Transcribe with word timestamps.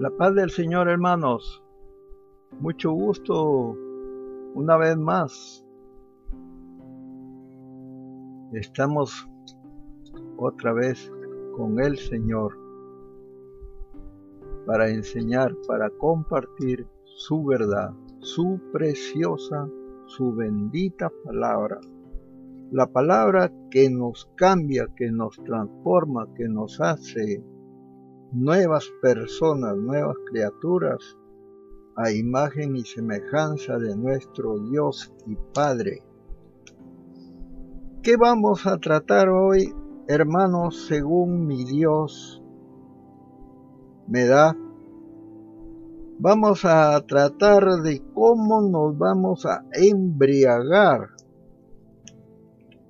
La 0.00 0.08
paz 0.08 0.34
del 0.34 0.48
Señor, 0.48 0.88
hermanos. 0.88 1.62
Mucho 2.58 2.90
gusto 2.90 3.76
una 4.54 4.78
vez 4.78 4.96
más. 4.96 5.62
Estamos 8.54 9.28
otra 10.38 10.72
vez 10.72 11.12
con 11.54 11.78
el 11.80 11.98
Señor 11.98 12.56
para 14.64 14.88
enseñar, 14.88 15.54
para 15.68 15.90
compartir 15.90 16.86
su 17.04 17.44
verdad, 17.44 17.92
su 18.20 18.58
preciosa, 18.72 19.68
su 20.06 20.34
bendita 20.34 21.12
palabra. 21.26 21.78
La 22.70 22.86
palabra 22.86 23.52
que 23.70 23.90
nos 23.90 24.30
cambia, 24.36 24.86
que 24.96 25.12
nos 25.12 25.36
transforma, 25.44 26.26
que 26.36 26.48
nos 26.48 26.80
hace 26.80 27.44
nuevas 28.32 28.88
personas, 29.02 29.76
nuevas 29.76 30.16
criaturas, 30.30 31.16
a 31.96 32.12
imagen 32.12 32.76
y 32.76 32.84
semejanza 32.84 33.78
de 33.78 33.96
nuestro 33.96 34.58
Dios 34.58 35.12
y 35.26 35.36
Padre. 35.52 36.02
¿Qué 38.02 38.16
vamos 38.16 38.66
a 38.66 38.78
tratar 38.78 39.28
hoy, 39.28 39.74
hermanos, 40.06 40.86
según 40.86 41.46
mi 41.46 41.64
Dios 41.64 42.42
me 44.06 44.26
da? 44.26 44.56
Vamos 46.18 46.64
a 46.64 47.00
tratar 47.06 47.82
de 47.82 48.02
cómo 48.14 48.62
nos 48.62 48.96
vamos 48.96 49.44
a 49.44 49.64
embriagar 49.72 51.08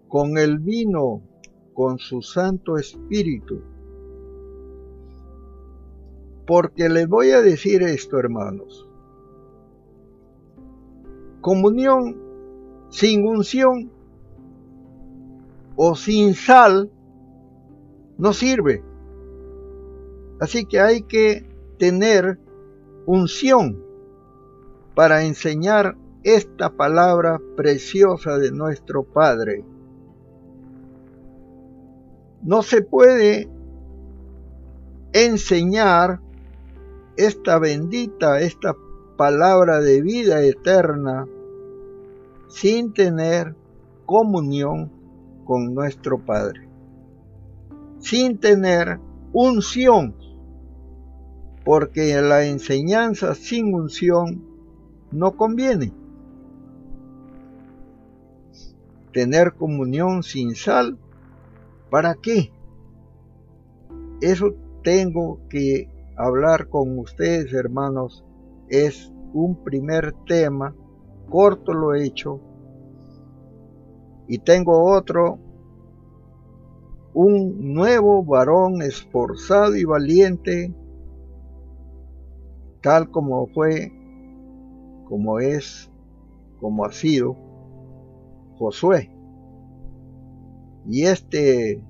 con 0.08 0.36
el 0.36 0.58
vino, 0.58 1.22
con 1.72 1.98
su 1.98 2.20
Santo 2.20 2.76
Espíritu 2.76 3.69
porque 6.50 6.88
les 6.88 7.08
voy 7.08 7.30
a 7.30 7.42
decir 7.42 7.80
esto, 7.84 8.18
hermanos. 8.18 8.84
Comunión 11.40 12.20
sin 12.88 13.24
unción 13.24 13.88
o 15.76 15.94
sin 15.94 16.34
sal 16.34 16.90
no 18.18 18.32
sirve. 18.32 18.82
Así 20.40 20.64
que 20.64 20.80
hay 20.80 21.02
que 21.02 21.48
tener 21.78 22.40
unción 23.06 23.84
para 24.96 25.22
enseñar 25.22 25.96
esta 26.24 26.70
palabra 26.70 27.40
preciosa 27.56 28.38
de 28.38 28.50
nuestro 28.50 29.04
Padre. 29.04 29.64
No 32.42 32.64
se 32.64 32.82
puede 32.82 33.48
enseñar 35.12 36.20
esta 37.26 37.58
bendita, 37.58 38.40
esta 38.40 38.74
palabra 39.18 39.80
de 39.80 40.00
vida 40.00 40.42
eterna, 40.42 41.26
sin 42.48 42.94
tener 42.94 43.54
comunión 44.06 44.90
con 45.44 45.74
nuestro 45.74 46.18
Padre, 46.18 46.66
sin 47.98 48.38
tener 48.38 48.98
unción, 49.34 50.14
porque 51.62 52.18
la 52.22 52.46
enseñanza 52.46 53.34
sin 53.34 53.74
unción 53.74 54.42
no 55.12 55.36
conviene. 55.36 55.92
Tener 59.12 59.52
comunión 59.52 60.22
sin 60.22 60.54
sal, 60.54 60.96
¿para 61.90 62.14
qué? 62.14 62.50
Eso 64.22 64.54
tengo 64.82 65.38
que 65.50 65.99
hablar 66.20 66.68
con 66.68 66.98
ustedes, 66.98 67.52
hermanos, 67.54 68.24
es 68.68 69.12
un 69.32 69.64
primer 69.64 70.12
tema, 70.26 70.74
corto 71.28 71.72
lo 71.72 71.94
he 71.94 72.04
hecho, 72.04 72.40
y 74.28 74.38
tengo 74.38 74.94
otro, 74.94 75.38
un 77.14 77.74
nuevo 77.74 78.22
varón 78.22 78.82
esforzado 78.82 79.74
y 79.76 79.84
valiente, 79.84 80.74
tal 82.82 83.10
como 83.10 83.46
fue, 83.48 83.92
como 85.08 85.40
es, 85.40 85.90
como 86.60 86.84
ha 86.84 86.92
sido 86.92 87.36
Josué. 88.56 89.10
Y 90.86 91.04
este 91.06 91.82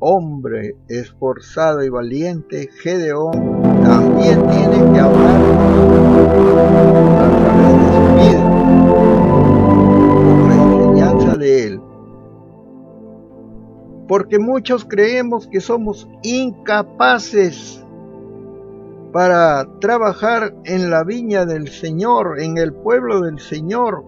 hombre 0.00 0.76
esforzado 0.88 1.84
y 1.84 1.88
valiente, 1.88 2.68
Gedeón, 2.82 3.59
también 3.90 4.46
tiene 4.46 4.92
que 4.92 5.00
hablar 5.00 5.40
a 7.18 7.28
través 7.40 7.72
de 7.80 7.88
su 7.96 8.02
vida, 8.20 8.42
con 10.30 10.48
la 10.48 10.54
enseñanza 10.54 11.36
de 11.36 11.66
él. 11.66 11.80
Porque 14.06 14.38
muchos 14.38 14.84
creemos 14.84 15.48
que 15.48 15.60
somos 15.60 16.08
incapaces 16.22 17.84
para 19.12 19.66
trabajar 19.80 20.54
en 20.64 20.88
la 20.88 21.02
viña 21.02 21.44
del 21.44 21.66
Señor, 21.66 22.40
en 22.40 22.58
el 22.58 22.72
pueblo 22.72 23.22
del 23.22 23.40
Señor, 23.40 24.04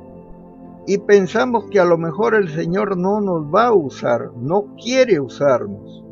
y 0.87 0.99
pensamos 0.99 1.65
que 1.71 1.81
a 1.81 1.85
lo 1.85 1.99
mejor 1.99 2.37
el 2.37 2.49
Señor 2.51 2.97
no 2.97 3.21
nos 3.21 3.53
va 3.53 3.67
a 3.67 3.73
usar, 3.73 4.31
no 4.37 4.77
quiere 4.81 5.19
usarnos. 5.19 6.05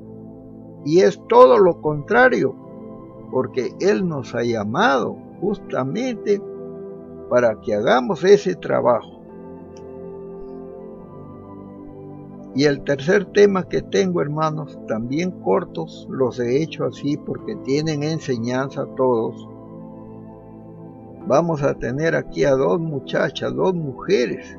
Y 0.84 1.02
es 1.02 1.20
todo 1.28 1.58
lo 1.58 1.80
contrario, 1.80 2.69
porque 3.30 3.74
Él 3.80 4.08
nos 4.08 4.34
ha 4.34 4.42
llamado 4.42 5.16
justamente 5.40 6.40
para 7.28 7.60
que 7.60 7.74
hagamos 7.74 8.24
ese 8.24 8.54
trabajo. 8.56 9.20
Y 12.54 12.64
el 12.64 12.82
tercer 12.82 13.26
tema 13.26 13.68
que 13.68 13.80
tengo, 13.80 14.20
hermanos, 14.20 14.78
también 14.88 15.30
cortos, 15.30 16.08
los 16.10 16.40
he 16.40 16.62
hecho 16.62 16.84
así 16.84 17.16
porque 17.16 17.54
tienen 17.64 18.02
enseñanza 18.02 18.86
todos 18.96 19.48
vamos 21.30 21.62
a 21.62 21.74
tener 21.74 22.16
aquí 22.16 22.44
a 22.44 22.52
dos 22.52 22.80
muchachas, 22.80 23.54
dos 23.54 23.72
mujeres. 23.72 24.58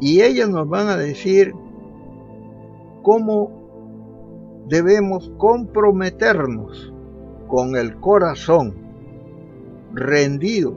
Y 0.00 0.20
ellas 0.20 0.48
nos 0.48 0.68
van 0.68 0.88
a 0.88 0.96
decir 0.96 1.54
cómo 3.02 3.57
debemos 4.68 5.30
comprometernos 5.38 6.92
con 7.46 7.76
el 7.76 7.96
corazón 7.96 8.74
rendido 9.94 10.76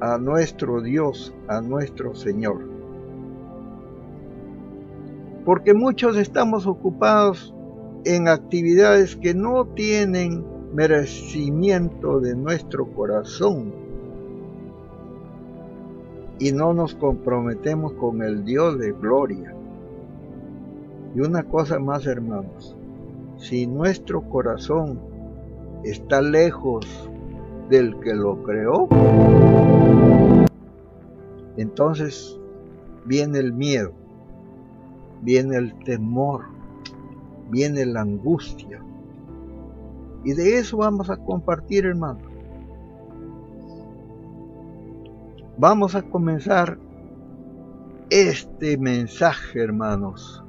a 0.00 0.18
nuestro 0.18 0.80
Dios, 0.80 1.34
a 1.48 1.60
nuestro 1.60 2.14
Señor. 2.14 2.66
Porque 5.44 5.74
muchos 5.74 6.16
estamos 6.16 6.66
ocupados 6.66 7.54
en 8.04 8.28
actividades 8.28 9.16
que 9.16 9.34
no 9.34 9.66
tienen 9.66 10.44
merecimiento 10.72 12.20
de 12.20 12.34
nuestro 12.34 12.86
corazón 12.92 13.72
y 16.38 16.52
no 16.52 16.72
nos 16.72 16.94
comprometemos 16.94 17.92
con 17.92 18.22
el 18.22 18.44
Dios 18.44 18.78
de 18.78 18.92
gloria. 18.92 19.54
Y 21.14 21.20
una 21.20 21.44
cosa 21.44 21.78
más, 21.78 22.06
hermanos, 22.06 22.76
si 23.36 23.66
nuestro 23.66 24.22
corazón 24.22 24.98
está 25.84 26.20
lejos 26.22 26.86
del 27.68 27.98
que 28.00 28.14
lo 28.14 28.42
creó, 28.42 28.88
entonces 31.56 32.38
viene 33.04 33.38
el 33.38 33.52
miedo, 33.52 33.92
viene 35.22 35.56
el 35.56 35.74
temor, 35.84 36.44
viene 37.50 37.84
la 37.86 38.02
angustia, 38.02 38.80
y 40.24 40.32
de 40.32 40.58
eso 40.58 40.78
vamos 40.78 41.10
a 41.10 41.18
compartir, 41.18 41.84
hermano. 41.84 42.20
Vamos 45.58 45.94
a 45.94 46.02
comenzar 46.02 46.78
este 48.08 48.78
mensaje, 48.78 49.62
hermanos. 49.62 50.42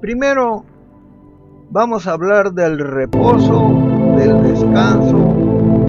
Primero, 0.00 0.64
vamos 1.74 2.06
a 2.06 2.12
hablar 2.12 2.52
del 2.52 2.78
reposo, 2.78 3.68
del 4.16 4.44
descanso, 4.44 5.88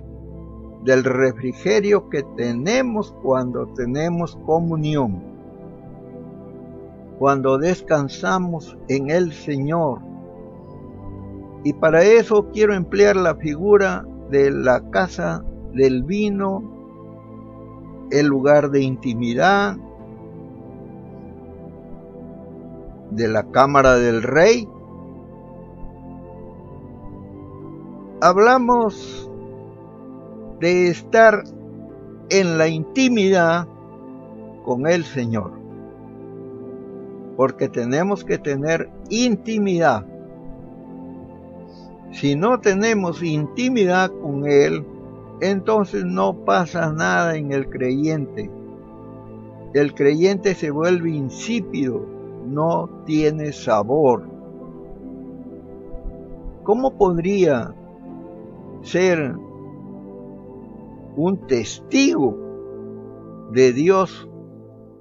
del 0.84 1.04
refrigerio 1.04 2.10
que 2.10 2.24
tenemos 2.36 3.14
cuando 3.22 3.68
tenemos 3.76 4.36
comunión, 4.48 5.22
cuando 7.20 7.60
descansamos 7.60 8.76
en 8.88 9.12
el 9.12 9.32
Señor. 9.32 10.00
Y 11.64 11.74
para 11.74 12.02
eso 12.02 12.50
quiero 12.52 12.74
emplear 12.74 13.16
la 13.16 13.36
figura 13.36 14.08
de 14.32 14.50
la 14.50 14.90
casa 14.90 15.46
del 15.76 16.02
vino, 16.02 16.64
el 18.10 18.26
lugar 18.26 18.72
de 18.72 18.82
intimidad, 18.82 19.78
de 23.12 23.28
la 23.28 23.44
cámara 23.52 23.98
del 23.98 24.24
rey 24.24 24.68
hablamos 28.22 29.30
de 30.60 30.88
estar 30.88 31.44
en 32.30 32.58
la 32.58 32.68
intimidad 32.68 33.68
con 34.64 34.88
el 34.88 35.04
Señor. 35.04 35.52
Porque 37.36 37.68
tenemos 37.68 38.24
que 38.24 38.38
tener 38.38 38.90
intimidad. 39.10 40.06
Si 42.12 42.36
no 42.36 42.62
tenemos 42.62 43.22
intimidad 43.22 44.10
con 44.22 44.48
Él, 44.48 44.86
entonces 45.42 46.06
no 46.06 46.46
pasa 46.46 46.94
nada 46.94 47.36
en 47.36 47.52
el 47.52 47.70
creyente. 47.70 48.50
El 49.74 49.94
creyente 49.94 50.56
se 50.56 50.72
vuelve 50.72 51.10
insípido, 51.10 52.06
no 52.48 52.90
tiene 53.06 53.52
sabor. 53.52 54.30
¿Cómo 56.64 56.98
podría 56.98 57.76
ser 58.86 59.36
un 61.18 61.48
testigo 61.48 62.38
de 63.52 63.74
Dios, 63.74 64.30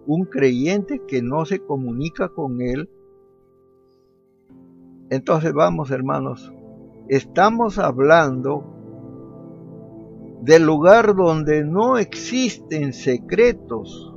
un 0.06 0.24
creyente 0.24 1.02
que 1.06 1.22
no 1.22 1.44
se 1.44 1.60
comunica 1.60 2.30
con 2.30 2.62
Él? 2.62 2.88
Entonces 5.10 5.52
vamos 5.52 5.90
hermanos, 5.90 6.52
estamos 7.08 7.78
hablando 7.78 8.64
del 10.40 10.64
lugar 10.64 11.14
donde 11.14 11.62
no 11.62 11.98
existen 11.98 12.94
secretos, 12.94 14.14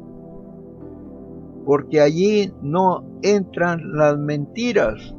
porque 1.65 1.99
allí 1.99 2.53
no 2.61 3.03
entran 3.21 3.81
las 3.97 4.17
mentiras, 4.17 5.13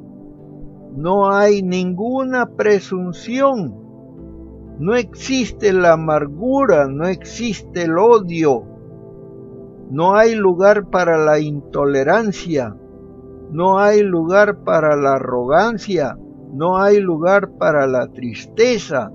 no 0.96 1.30
hay 1.30 1.62
ninguna 1.62 2.56
presunción, 2.56 3.87
no 4.78 4.94
existe 4.94 5.72
la 5.72 5.92
amargura, 5.92 6.86
no 6.86 7.06
existe 7.06 7.82
el 7.82 7.98
odio, 7.98 8.64
no 9.90 10.14
hay 10.14 10.34
lugar 10.34 10.90
para 10.90 11.18
la 11.18 11.38
intolerancia, 11.38 12.76
no 13.50 13.78
hay 13.78 14.02
lugar 14.02 14.64
para 14.64 14.96
la 14.96 15.14
arrogancia, 15.14 16.16
no 16.52 16.76
hay 16.76 17.00
lugar 17.00 17.50
para 17.58 17.86
la 17.86 18.08
tristeza, 18.08 19.10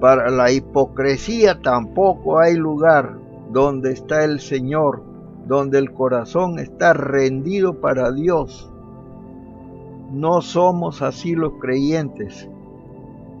para 0.00 0.30
la 0.30 0.52
hipocresía 0.52 1.60
tampoco 1.62 2.38
hay 2.38 2.54
lugar. 2.54 3.18
Donde 3.50 3.92
está 3.92 4.24
el 4.24 4.40
Señor, 4.40 5.04
donde 5.46 5.78
el 5.78 5.92
corazón 5.92 6.58
está 6.58 6.92
rendido 6.92 7.80
para 7.80 8.10
Dios. 8.10 8.72
No 10.10 10.42
somos 10.42 11.00
así 11.00 11.36
los 11.36 11.52
creyentes, 11.60 12.50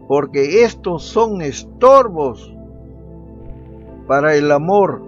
porque 0.08 0.64
estos 0.64 1.02
son 1.02 1.42
estorbos 1.42 2.54
para 4.06 4.34
el 4.36 4.52
amor, 4.52 5.02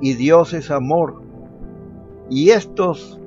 y 0.00 0.14
Dios 0.14 0.54
es 0.54 0.70
amor, 0.70 1.22
y 2.30 2.50
estos 2.50 3.20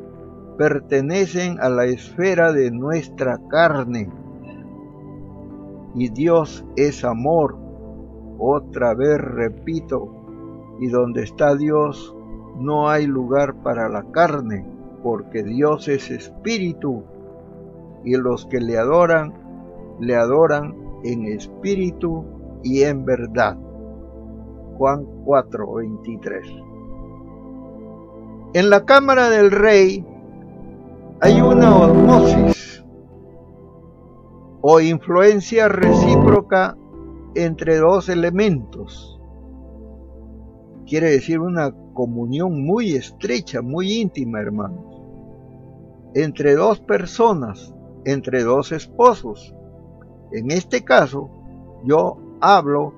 pertenecen 0.57 1.59
a 1.59 1.69
la 1.69 1.85
esfera 1.85 2.51
de 2.51 2.71
nuestra 2.71 3.39
carne 3.49 4.09
y 5.95 6.09
Dios 6.09 6.65
es 6.75 7.03
amor. 7.03 7.57
Otra 8.39 8.93
vez 8.93 9.19
repito, 9.19 10.09
y 10.79 10.87
donde 10.87 11.23
está 11.23 11.55
Dios 11.55 12.15
no 12.57 12.89
hay 12.89 13.05
lugar 13.05 13.55
para 13.61 13.89
la 13.89 14.03
carne, 14.11 14.65
porque 15.03 15.43
Dios 15.43 15.87
es 15.87 16.09
espíritu, 16.09 17.03
y 18.03 18.15
los 18.17 18.45
que 18.47 18.59
le 18.59 18.77
adoran, 18.77 19.33
le 19.99 20.15
adoran 20.15 20.75
en 21.03 21.25
espíritu 21.25 22.23
y 22.63 22.83
en 22.83 23.05
verdad. 23.05 23.57
Juan 24.77 25.05
4:23. 25.25 26.63
En 28.53 28.69
la 28.69 28.85
cámara 28.85 29.29
del 29.29 29.51
rey 29.51 30.05
hay 31.21 31.41
una 31.41 31.75
osmosis 31.75 32.83
o 34.61 34.79
influencia 34.79 35.67
recíproca 35.67 36.77
entre 37.35 37.77
dos 37.77 38.09
elementos. 38.09 39.19
Quiere 40.85 41.09
decir 41.09 41.39
una 41.39 41.73
comunión 41.93 42.63
muy 42.63 42.93
estrecha, 42.93 43.61
muy 43.61 43.93
íntima, 43.93 44.39
hermanos. 44.39 45.01
Entre 46.13 46.55
dos 46.55 46.79
personas, 46.79 47.73
entre 48.05 48.43
dos 48.43 48.71
esposos. 48.71 49.55
En 50.33 50.51
este 50.51 50.83
caso, 50.83 51.29
yo 51.85 52.17
hablo 52.41 52.93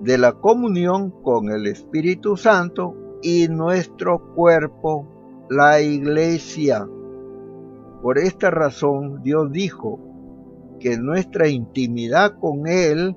de 0.00 0.18
la 0.18 0.34
comunión 0.34 1.10
con 1.10 1.50
el 1.50 1.66
Espíritu 1.66 2.36
Santo 2.36 2.94
y 3.22 3.48
nuestro 3.48 4.34
cuerpo, 4.34 5.06
la 5.48 5.80
iglesia. 5.80 6.88
Por 8.02 8.18
esta 8.18 8.50
razón 8.50 9.22
Dios 9.22 9.50
dijo, 9.52 9.98
que 10.82 10.98
nuestra 10.98 11.48
intimidad 11.48 12.38
con 12.40 12.66
Él 12.66 13.16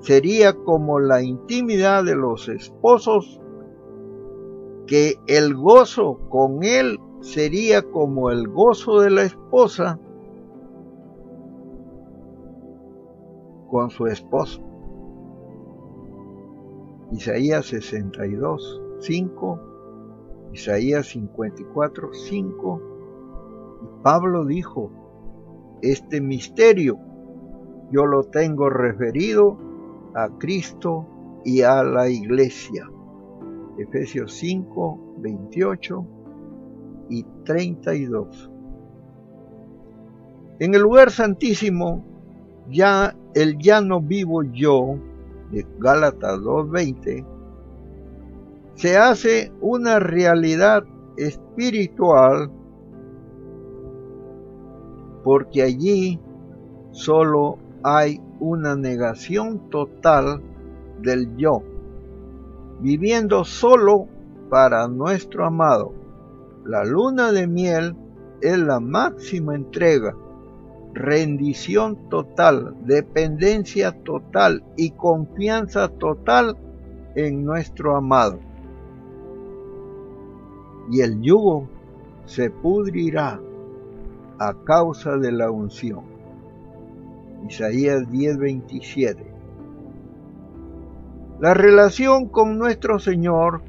sería 0.00 0.54
como 0.54 0.98
la 0.98 1.22
intimidad 1.22 2.04
de 2.04 2.16
los 2.16 2.48
esposos, 2.48 3.40
que 4.88 5.14
el 5.28 5.54
gozo 5.54 6.18
con 6.28 6.64
Él 6.64 6.98
sería 7.20 7.82
como 7.82 8.30
el 8.30 8.48
gozo 8.48 9.00
de 9.00 9.10
la 9.10 9.22
esposa 9.22 10.00
con 13.74 13.90
su 13.90 14.06
esposo. 14.06 14.62
Isaías 17.10 17.66
62, 17.66 18.80
5, 19.00 19.60
Isaías 20.52 21.08
54, 21.08 22.10
5. 22.12 22.82
Pablo 24.04 24.44
dijo, 24.44 24.92
este 25.82 26.20
misterio 26.20 27.00
yo 27.90 28.06
lo 28.06 28.22
tengo 28.22 28.70
referido 28.70 29.58
a 30.14 30.28
Cristo 30.38 31.08
y 31.44 31.62
a 31.62 31.82
la 31.82 32.08
iglesia. 32.08 32.88
Efesios 33.76 34.34
5, 34.34 35.16
28 35.18 36.06
y 37.10 37.24
32. 37.44 38.52
En 40.60 40.76
el 40.76 40.80
lugar 40.80 41.10
santísimo, 41.10 42.13
ya 42.70 43.14
el 43.34 43.58
ya 43.58 43.80
no 43.80 44.00
vivo 44.00 44.42
yo, 44.42 44.96
de 45.50 45.66
Gálatas 45.78 46.40
2.20, 46.40 47.24
se 48.74 48.96
hace 48.96 49.52
una 49.60 49.98
realidad 49.98 50.84
espiritual 51.16 52.50
porque 55.22 55.62
allí 55.62 56.20
solo 56.90 57.58
hay 57.82 58.20
una 58.40 58.76
negación 58.76 59.70
total 59.70 60.42
del 61.00 61.36
yo, 61.36 61.62
viviendo 62.80 63.44
solo 63.44 64.06
para 64.50 64.86
nuestro 64.88 65.46
amado. 65.46 65.92
La 66.64 66.84
luna 66.84 67.32
de 67.32 67.46
miel 67.46 67.96
es 68.40 68.58
la 68.58 68.80
máxima 68.80 69.54
entrega, 69.54 70.14
rendición 70.94 72.08
total, 72.08 72.76
dependencia 72.84 73.92
total 74.04 74.64
y 74.76 74.92
confianza 74.92 75.88
total 75.88 76.56
en 77.16 77.44
nuestro 77.44 77.96
amado. 77.96 78.38
Y 80.90 81.00
el 81.00 81.20
yugo 81.20 81.68
se 82.26 82.50
pudrirá 82.50 83.40
a 84.38 84.54
causa 84.64 85.16
de 85.16 85.32
la 85.32 85.50
unción. 85.50 86.04
Isaías 87.48 88.08
10:27. 88.10 89.34
La 91.40 91.54
relación 91.54 92.28
con 92.28 92.58
nuestro 92.58 92.98
Señor 93.00 93.62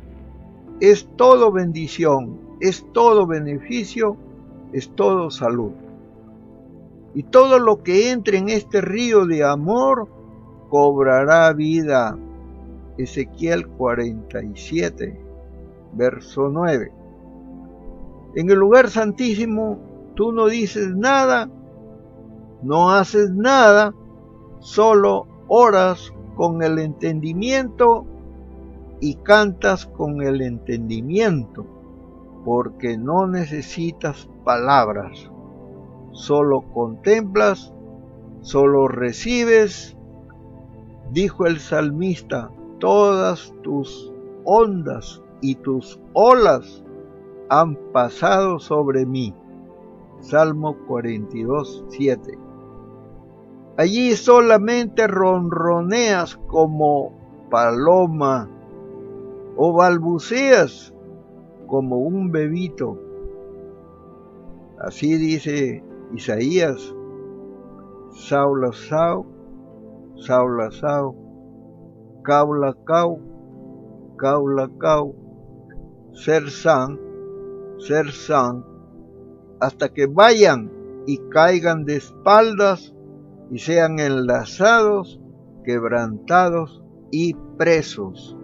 es 0.79 1.10
todo 1.15 1.51
bendición, 1.51 2.39
es 2.60 2.86
todo 2.94 3.25
beneficio, 3.25 4.17
es 4.72 4.89
todo 4.96 5.32
salud. 5.32 5.72
Y 7.15 7.24
todo 7.24 7.57
lo 7.57 7.81
que 7.81 8.12
entre 8.12 8.38
en 8.38 8.50
este 8.50 8.81
río 8.81 9.25
de 9.25 9.43
amor 9.43 10.07
cobrará 10.69 11.51
vida. 11.53 12.17
Ezequiel 12.98 13.67
47, 13.67 15.19
verso 15.93 16.50
9. 16.50 16.91
En 18.36 18.50
el 18.50 18.57
lugar 18.57 18.89
santísimo 18.89 19.79
Tú 20.15 20.31
no 20.31 20.48
dices 20.48 20.95
nada, 20.95 21.50
no 22.63 22.91
haces 22.91 23.31
nada, 23.31 23.93
solo 24.60 25.27
oras 25.50 26.13
con 26.36 26.63
el 26.63 26.79
entendimiento 26.79 28.05
y 29.01 29.15
cantas 29.15 29.86
con 29.86 30.22
el 30.22 30.41
entendimiento, 30.41 31.65
porque 32.45 32.98
no 32.98 33.27
necesitas 33.27 34.29
palabras, 34.45 35.29
solo 36.15 36.62
contemplas 36.74 37.72
solo 38.45 38.88
recibes, 38.88 39.98
dijo 41.12 41.48
el 41.48 41.60
salmista, 41.60 42.51
todas 42.79 43.51
tus 43.63 44.13
ondas 44.43 45.24
y 45.41 45.55
tus 45.55 46.00
olas 46.13 46.84
han 47.50 47.75
pasado 47.91 48.60
sobre 48.60 49.07
mí. 49.07 49.34
Salmo 50.19 50.77
42, 50.88 51.86
7. 51.89 52.38
Allí 53.77 54.15
solamente 54.15 55.07
ronroneas 55.07 56.38
como 56.48 57.13
paloma 57.50 58.48
o 59.57 59.74
balbuceas 59.74 60.93
como 61.65 61.98
un 61.98 62.31
bebito. 62.31 63.00
Así 64.79 65.17
dice 65.17 65.84
Isaías, 66.15 66.95
Saula 68.12 68.72
Sau, 68.72 69.25
Saula 70.15 70.72
Sau, 70.72 71.13
Caula 72.24 72.74
Cau, 72.86 73.19
Caula 74.17 74.69
Cau, 74.79 75.13
Ser 76.13 76.50
San, 76.50 76.98
Ser 77.77 78.12
San, 78.13 78.63
hasta 79.60 79.89
que 79.89 80.05
vayan 80.05 80.72
y 81.05 81.17
caigan 81.29 81.84
de 81.84 81.98
espaldas 81.98 82.93
y 83.51 83.60
sean 83.60 84.00
enlazados, 84.00 85.19
quebrantados 85.65 86.81
y 87.12 87.34
presos. 87.57 88.38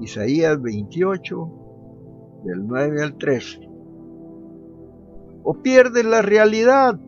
Isaías 0.00 0.60
28, 0.60 1.50
del 2.44 2.66
9 2.66 3.02
al 3.02 3.16
13. 3.16 3.73
O 5.44 5.54
pierdes 5.62 6.04
la 6.04 6.22
realidad 6.22 6.98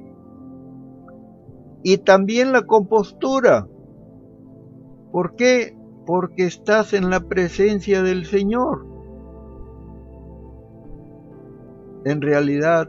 y 1.83 1.99
también 1.99 2.53
la 2.53 2.63
compostura. 2.63 3.67
¿Por 5.11 5.35
qué? 5.35 5.77
Porque 6.07 6.45
estás 6.45 6.93
en 6.93 7.11
la 7.11 7.21
presencia 7.21 8.03
del 8.03 8.27
Señor. 8.27 8.87
En 12.05 12.21
realidad 12.21 12.89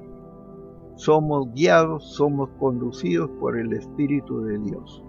somos 0.95 1.53
guiados, 1.53 2.13
somos 2.13 2.49
conducidos 2.59 3.29
por 3.39 3.57
el 3.57 3.73
Espíritu 3.73 4.41
de 4.41 4.59
Dios. 4.59 5.03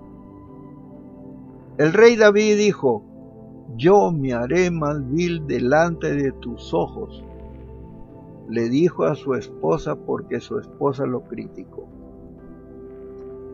El 1.79 1.93
rey 1.93 2.17
David 2.17 2.57
dijo, 2.59 3.05
yo 3.77 4.11
me 4.11 4.33
haré 4.33 4.71
más 4.71 4.99
vil 5.11 5.47
delante 5.47 6.15
de 6.15 6.33
tus 6.33 6.75
ojos, 6.75 7.25
le 8.49 8.69
dijo 8.69 9.05
a 9.05 9.15
su 9.15 9.35
esposa 9.35 9.97
porque 9.97 10.41
su 10.41 10.59
esposa 10.59 11.07
lo 11.07 11.23
criticó. 11.25 11.87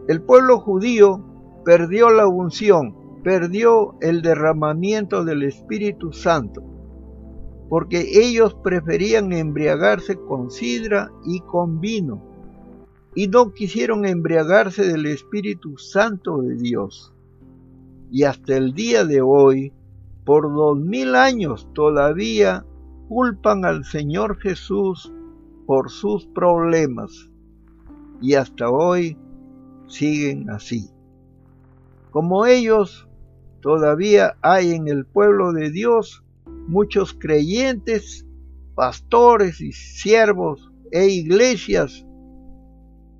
El 0.06 0.22
pueblo 0.22 0.60
judío 0.60 1.20
perdió 1.64 2.10
la 2.10 2.26
unción, 2.26 2.94
perdió 3.22 3.96
el 4.00 4.22
derramamiento 4.22 5.24
del 5.24 5.42
Espíritu 5.42 6.12
Santo, 6.12 6.62
porque 7.68 8.06
ellos 8.12 8.54
preferían 8.62 9.32
embriagarse 9.32 10.16
con 10.16 10.50
sidra 10.50 11.10
y 11.24 11.40
con 11.40 11.80
vino, 11.80 12.22
y 13.14 13.28
no 13.28 13.52
quisieron 13.52 14.04
embriagarse 14.04 14.84
del 14.84 15.06
Espíritu 15.06 15.78
Santo 15.78 16.42
de 16.42 16.56
Dios. 16.56 17.12
Y 18.10 18.24
hasta 18.24 18.56
el 18.56 18.74
día 18.74 19.04
de 19.04 19.22
hoy, 19.22 19.72
por 20.24 20.54
dos 20.54 20.78
mil 20.78 21.14
años 21.14 21.68
todavía 21.72 22.64
culpan 23.08 23.64
al 23.64 23.84
Señor 23.84 24.38
Jesús 24.38 25.12
por 25.66 25.90
sus 25.90 26.26
problemas 26.26 27.30
y 28.20 28.34
hasta 28.34 28.70
hoy 28.70 29.18
siguen 29.86 30.50
así. 30.50 30.90
Como 32.10 32.46
ellos, 32.46 33.08
todavía 33.60 34.36
hay 34.40 34.72
en 34.72 34.88
el 34.88 35.04
pueblo 35.04 35.52
de 35.52 35.70
Dios 35.70 36.24
muchos 36.68 37.14
creyentes, 37.14 38.26
pastores 38.74 39.60
y 39.60 39.72
siervos 39.72 40.70
e 40.90 41.08
iglesias 41.08 42.06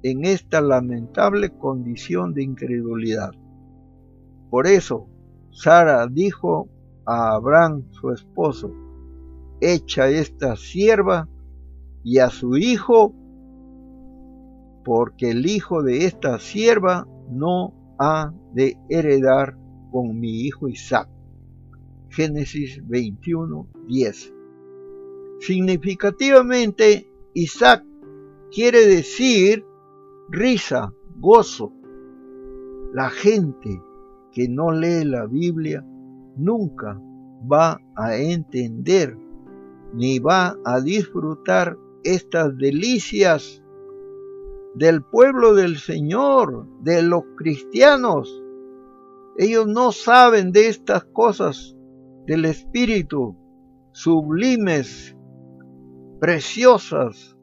en 0.03 0.25
esta 0.25 0.61
lamentable 0.61 1.51
condición 1.51 2.35
de 2.35 2.43
incredulidad. 2.43 3.33
Por 4.51 4.67
eso, 4.67 5.09
Sara 5.51 6.07
dijo 6.07 6.69
a 7.07 7.35
Abraham, 7.35 7.85
su 7.91 8.11
esposo, 8.11 8.71
echa 9.61 10.09
esta 10.09 10.57
sierva 10.57 11.29
y 12.03 12.19
a 12.19 12.31
su 12.31 12.57
hijo, 12.57 13.15
porque 14.85 15.31
el 15.31 15.47
hijo 15.47 15.83
de 15.83 16.05
esta 16.05 16.39
sierva 16.39 17.07
no 17.31 17.73
ha 17.99 18.33
de 18.53 18.77
heredar 18.89 19.57
con 19.91 20.19
mi 20.19 20.43
hijo 20.43 20.69
Isaac. 20.69 21.09
Génesis 22.11 22.81
21, 22.87 23.67
10. 23.89 24.33
Significativamente, 25.41 27.09
Isaac 27.35 27.85
quiere 28.53 28.87
decir 28.87 29.65
risa, 30.31 30.93
gozo. 31.19 31.73
La 32.93 33.11
gente 33.11 33.81
que 34.33 34.49
no 34.49 34.71
lee 34.71 35.05
la 35.05 35.27
Biblia 35.27 35.85
nunca 36.37 37.01
va 37.51 37.81
a 37.97 38.17
entender 38.17 39.17
ni 39.95 40.19
va 40.19 40.59
a 40.65 40.81
disfrutar 40.81 41.79
estas 42.03 42.57
delicias 42.59 43.63
del 44.75 45.03
pueblo 45.03 45.55
del 45.55 45.77
Señor, 45.79 46.67
de 46.83 47.03
los 47.03 47.23
cristianos. 47.37 48.43
Ellos 49.39 49.67
no 49.67 49.93
saben 49.93 50.53
de 50.53 50.69
estas 50.69 51.05
cosas 51.05 51.77
del 52.27 52.45
Espíritu 52.45 53.37
sublimes, 53.93 55.17
preciosas. 56.21 57.37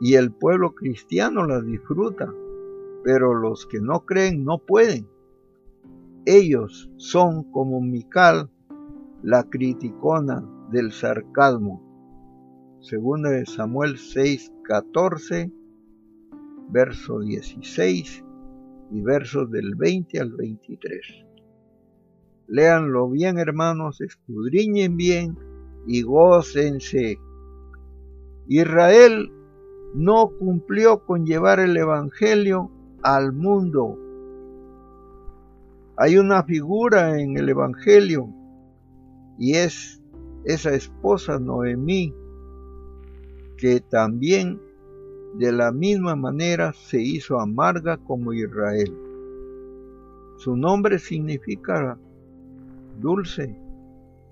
Y 0.00 0.14
el 0.14 0.32
pueblo 0.32 0.74
cristiano 0.74 1.46
las 1.46 1.64
disfruta, 1.66 2.32
pero 3.02 3.34
los 3.34 3.66
que 3.66 3.80
no 3.80 4.04
creen 4.04 4.44
no 4.44 4.58
pueden. 4.58 5.08
Ellos 6.26 6.90
son 6.96 7.50
como 7.50 7.80
Mical, 7.80 8.50
la 9.24 9.42
criticona 9.42 10.44
del 10.70 10.92
sarcasmo. 10.92 11.80
De 12.80 13.46
Samuel 13.46 13.96
6, 13.96 14.52
14, 14.64 15.50
verso 16.68 17.20
16 17.20 18.22
y 18.92 19.00
versos 19.00 19.50
del 19.50 19.74
20 19.74 20.20
al 20.20 20.32
23. 20.32 21.26
Léanlo 22.48 23.08
bien, 23.08 23.38
hermanos, 23.38 24.02
escudriñen 24.02 24.98
bien 24.98 25.38
y 25.86 26.02
gócense. 26.02 27.18
Israel 28.46 29.32
no 29.94 30.30
cumplió 30.38 31.06
con 31.06 31.24
llevar 31.24 31.60
el 31.60 31.74
Evangelio 31.78 32.70
al 33.02 33.32
mundo 33.32 33.98
hay 35.96 36.18
una 36.18 36.42
figura 36.42 37.20
en 37.20 37.38
el 37.38 37.48
Evangelio 37.48 38.28
y 39.38 39.54
es 39.54 40.00
esa 40.44 40.74
esposa 40.74 41.38
Noemí 41.38 42.14
que 43.56 43.80
también 43.80 44.60
de 45.38 45.52
la 45.52 45.72
misma 45.72 46.14
manera 46.14 46.72
se 46.72 47.00
hizo 47.00 47.40
amarga 47.40 47.96
como 47.96 48.32
Israel. 48.32 48.94
Su 50.36 50.56
nombre 50.56 50.98
significa 50.98 51.98
dulce, 53.00 53.56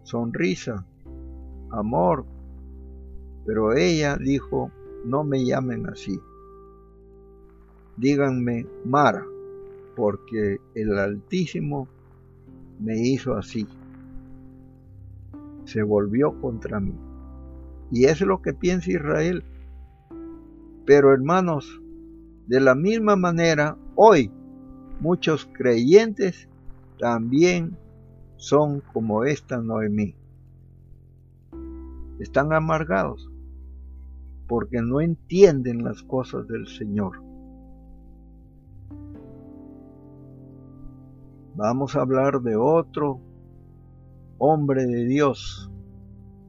sonrisa, 0.03 0.87
amor, 1.71 2.25
pero 3.47 3.73
ella 3.73 4.17
dijo, 4.17 4.71
no 5.05 5.25
me 5.25 5.45
llamen 5.45 5.89
así, 5.89 6.21
díganme 7.97 8.67
Mara 8.85 9.25
porque 9.97 10.59
el 10.75 10.99
Altísimo 10.99 11.89
me 12.81 12.99
hizo 13.01 13.35
así. 13.35 13.67
Se 15.65 15.83
volvió 15.83 16.41
contra 16.41 16.81
mí. 16.81 16.95
Y 17.91 18.05
es 18.07 18.21
lo 18.21 18.43
que 18.43 18.55
piensa 18.55 18.91
Israel. 18.91 19.45
Pero 20.87 21.13
hermanos, 21.13 21.81
de 22.47 22.61
la 22.61 22.75
misma 22.75 23.17
manera, 23.17 23.77
hoy 23.95 24.31
muchos 25.01 25.49
creyentes 25.53 26.49
también 26.99 27.77
son 28.37 28.81
como 28.93 29.25
esta 29.25 29.59
Noemí. 29.59 30.15
Están 32.19 32.53
amargados 32.53 33.31
porque 34.49 34.83
no 34.83 35.01
entienden 35.01 35.85
las 35.85 36.03
cosas 36.03 36.47
del 36.47 36.67
Señor. 36.67 37.23
Vamos 41.55 41.97
a 41.97 42.01
hablar 42.01 42.41
de 42.41 42.57
otro 42.57 43.21
hombre 44.45 44.87
de 44.87 45.05
Dios. 45.05 45.71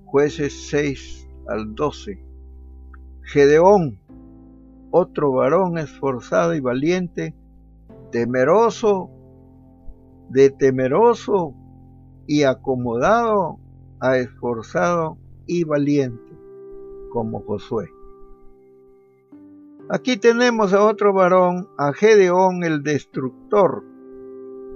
Jueces 0.06 0.68
6 0.70 1.30
al 1.48 1.76
12. 1.76 2.26
Gedeón, 3.22 4.00
otro 4.90 5.32
varón 5.32 5.78
esforzado 5.78 6.56
y 6.56 6.60
valiente, 6.60 7.36
temeroso, 8.12 9.12
de 10.30 10.50
temeroso 10.50 11.54
y 12.26 12.44
acomodado 12.44 13.60
a 14.00 14.18
esforzado 14.18 15.20
y 15.46 15.64
valiente, 15.64 16.32
como 17.12 17.42
Josué. 17.42 17.92
Aquí 19.90 20.18
tenemos 20.18 20.74
a 20.74 20.84
otro 20.84 21.14
varón, 21.14 21.68
a 21.78 21.94
Gedeón 21.94 22.64
el 22.64 22.82
destructor, 22.82 23.84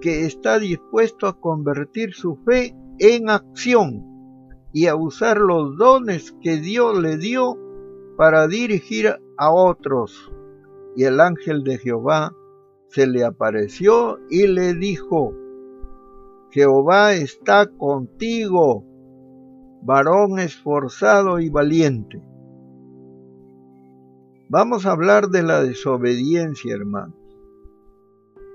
que 0.01 0.27
está 0.27 0.59
dispuesto 0.59 1.25
a 1.25 1.39
convertir 1.39 2.13
su 2.13 2.35
fe 2.45 2.75
en 2.99 3.29
acción 3.29 4.03
y 4.73 4.87
a 4.87 4.95
usar 4.95 5.37
los 5.37 5.77
dones 5.77 6.35
que 6.41 6.57
Dios 6.57 6.97
le 7.01 7.17
dio 7.17 7.57
para 8.17 8.47
dirigir 8.47 9.15
a 9.37 9.51
otros. 9.51 10.31
Y 10.95 11.03
el 11.03 11.19
ángel 11.19 11.63
de 11.63 11.77
Jehová 11.77 12.35
se 12.89 13.07
le 13.07 13.23
apareció 13.23 14.19
y 14.29 14.47
le 14.47 14.73
dijo, 14.73 15.33
Jehová 16.51 17.13
está 17.13 17.67
contigo, 17.67 18.83
varón 19.83 20.39
esforzado 20.39 21.39
y 21.39 21.49
valiente. 21.49 22.21
Vamos 24.49 24.85
a 24.85 24.91
hablar 24.91 25.27
de 25.27 25.43
la 25.43 25.61
desobediencia, 25.61 26.73
hermanos. 26.73 27.15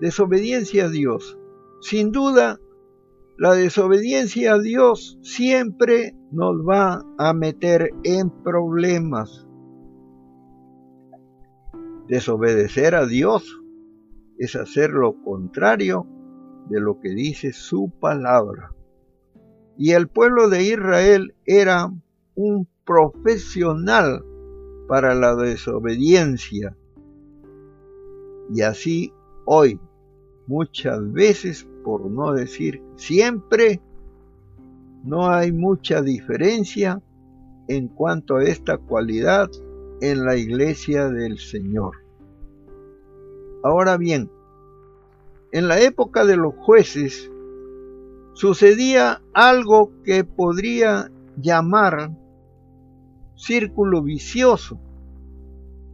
Desobediencia 0.01 0.87
a 0.87 0.89
Dios. 0.89 1.39
Sin 1.81 2.13
duda, 2.13 2.59
la 3.43 3.55
desobediencia 3.55 4.55
a 4.55 4.59
Dios 4.61 5.19
siempre 5.21 6.15
nos 6.31 6.59
va 6.59 7.05
a 7.19 7.35
meter 7.35 7.91
en 8.05 8.31
problemas. 8.31 9.49
Desobedecer 12.07 12.95
a 12.95 13.05
Dios 13.05 13.61
es 14.39 14.55
hacer 14.55 14.91
lo 14.91 15.21
contrario 15.25 16.07
de 16.69 16.81
lo 16.81 17.01
que 17.01 17.09
dice 17.09 17.53
su 17.53 17.91
palabra. 17.99 18.77
Y 19.77 19.91
el 19.91 20.07
pueblo 20.07 20.49
de 20.49 20.63
Israel 20.63 21.35
era 21.45 21.93
un 22.37 22.69
profesional 22.85 24.25
para 24.87 25.17
la 25.17 25.35
desobediencia. 25.35 26.77
Y 28.55 28.63
así 28.63 29.13
hoy, 29.47 29.81
muchas 30.47 31.11
veces, 31.11 31.67
por 31.85 32.11
no 32.11 32.33
decir 32.33 32.83
siempre, 32.97 33.81
no 35.05 35.29
hay 35.29 35.53
mucha 35.53 36.03
diferencia 36.03 37.03
en 37.69 37.89
cuanto 37.89 38.37
a 38.37 38.45
esta 38.45 38.79
cualidad 38.79 39.51
en 40.01 40.25
la 40.25 40.37
iglesia 40.37 41.09
del 41.09 41.39
Señor. 41.39 41.97
Ahora 43.63 43.97
bien, 43.97 44.31
en 45.53 45.69
la 45.69 45.81
época 45.81 46.25
de 46.25 46.37
los 46.37 46.55
jueces 46.55 47.31
sucedía 48.35 49.23
algo 49.33 49.93
que 50.05 50.25
podría 50.25 51.11
llamar 51.37 52.11
círculo 53.37 54.03
vicioso, 54.03 54.81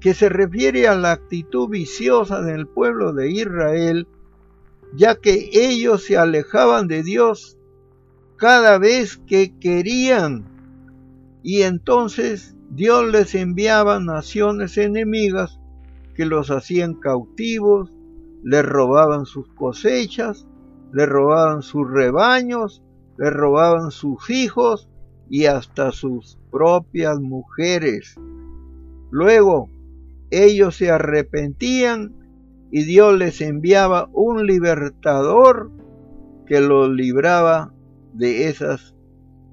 que 0.00 0.14
se 0.14 0.28
refiere 0.28 0.86
a 0.86 0.94
la 0.94 1.12
actitud 1.12 1.68
viciosa 1.68 2.42
del 2.42 2.66
pueblo 2.66 3.12
de 3.12 3.30
Israel, 3.30 4.06
ya 4.94 5.16
que 5.16 5.50
ellos 5.52 6.04
se 6.04 6.16
alejaban 6.16 6.88
de 6.88 7.02
Dios 7.02 7.58
cada 8.36 8.78
vez 8.78 9.16
que 9.26 9.56
querían, 9.58 10.44
y 11.42 11.62
entonces 11.62 12.56
Dios 12.70 13.10
les 13.10 13.34
enviaba 13.34 13.98
naciones 14.00 14.78
enemigas 14.78 15.58
que 16.14 16.24
los 16.24 16.50
hacían 16.50 16.94
cautivos, 16.94 17.92
les 18.44 18.64
robaban 18.64 19.26
sus 19.26 19.48
cosechas, 19.54 20.46
les 20.92 21.08
robaban 21.08 21.62
sus 21.62 21.88
rebaños, 21.90 22.82
les 23.18 23.32
robaban 23.32 23.90
sus 23.90 24.30
hijos 24.30 24.88
y 25.28 25.46
hasta 25.46 25.92
sus 25.92 26.38
propias 26.50 27.18
mujeres. 27.20 28.14
Luego 29.10 29.68
ellos 30.30 30.76
se 30.76 30.90
arrepentían 30.90 32.14
y 32.70 32.84
Dios 32.84 33.16
les 33.18 33.40
enviaba 33.40 34.08
un 34.12 34.46
libertador 34.46 35.70
que 36.46 36.60
los 36.60 36.90
libraba 36.90 37.72
de 38.12 38.48
esas 38.48 38.94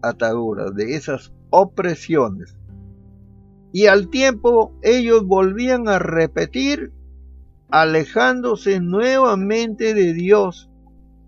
ataduras, 0.01 0.73
de 0.75 0.95
esas 0.95 1.33
opresiones. 1.49 2.57
Y 3.71 3.87
al 3.87 4.09
tiempo 4.09 4.73
ellos 4.81 5.25
volvían 5.25 5.87
a 5.87 5.99
repetir, 5.99 6.93
alejándose 7.69 8.79
nuevamente 8.79 9.93
de 9.93 10.13
Dios, 10.13 10.69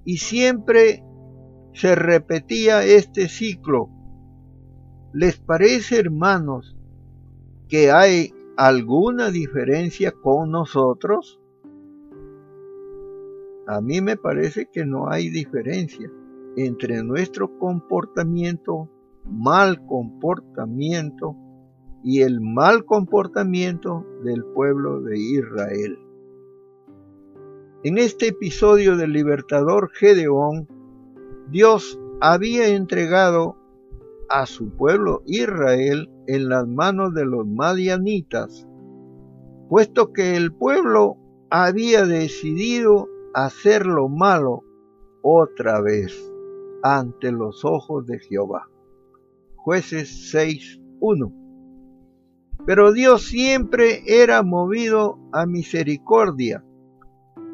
y 0.05 0.17
siempre 0.17 1.03
se 1.73 1.95
repetía 1.95 2.83
este 2.83 3.27
ciclo. 3.27 3.89
¿Les 5.13 5.37
parece, 5.37 5.99
hermanos, 5.99 6.77
que 7.67 7.91
hay 7.91 8.33
alguna 8.55 9.29
diferencia 9.29 10.11
con 10.11 10.51
nosotros? 10.51 11.39
A 13.67 13.81
mí 13.81 13.99
me 13.99 14.15
parece 14.15 14.69
que 14.71 14.85
no 14.85 15.09
hay 15.09 15.29
diferencia 15.29 16.09
entre 16.55 17.03
nuestro 17.03 17.59
comportamiento, 17.59 18.89
mal 19.25 19.85
comportamiento, 19.85 21.35
y 22.01 22.21
el 22.21 22.39
mal 22.39 22.85
comportamiento 22.85 24.05
del 24.23 24.45
pueblo 24.55 25.01
de 25.01 25.19
Israel. 25.19 25.99
En 27.83 27.97
este 27.97 28.29
episodio 28.29 28.95
del 28.95 29.11
libertador 29.11 29.91
Gedeón, 29.91 30.69
Dios 31.49 31.99
había 32.21 32.67
entregado 32.69 33.57
a 34.29 34.45
su 34.45 34.69
pueblo 34.69 35.23
Israel 35.25 36.09
en 36.27 36.47
las 36.47 36.65
manos 36.67 37.13
de 37.13 37.25
los 37.25 37.45
madianitas, 37.45 38.65
puesto 39.67 40.13
que 40.13 40.37
el 40.37 40.53
pueblo 40.53 41.17
había 41.49 42.05
decidido 42.05 43.09
hacer 43.33 43.85
lo 43.85 44.09
malo 44.09 44.63
otra 45.21 45.81
vez 45.81 46.13
ante 46.83 47.31
los 47.31 47.65
ojos 47.65 48.05
de 48.05 48.19
Jehová. 48.19 48.69
Jueces 49.55 50.33
6.1 50.33 51.47
pero 52.67 52.91
Dios 52.91 53.23
siempre 53.23 54.03
era 54.05 54.43
movido 54.43 55.17
a 55.31 55.45
misericordia 55.45 56.65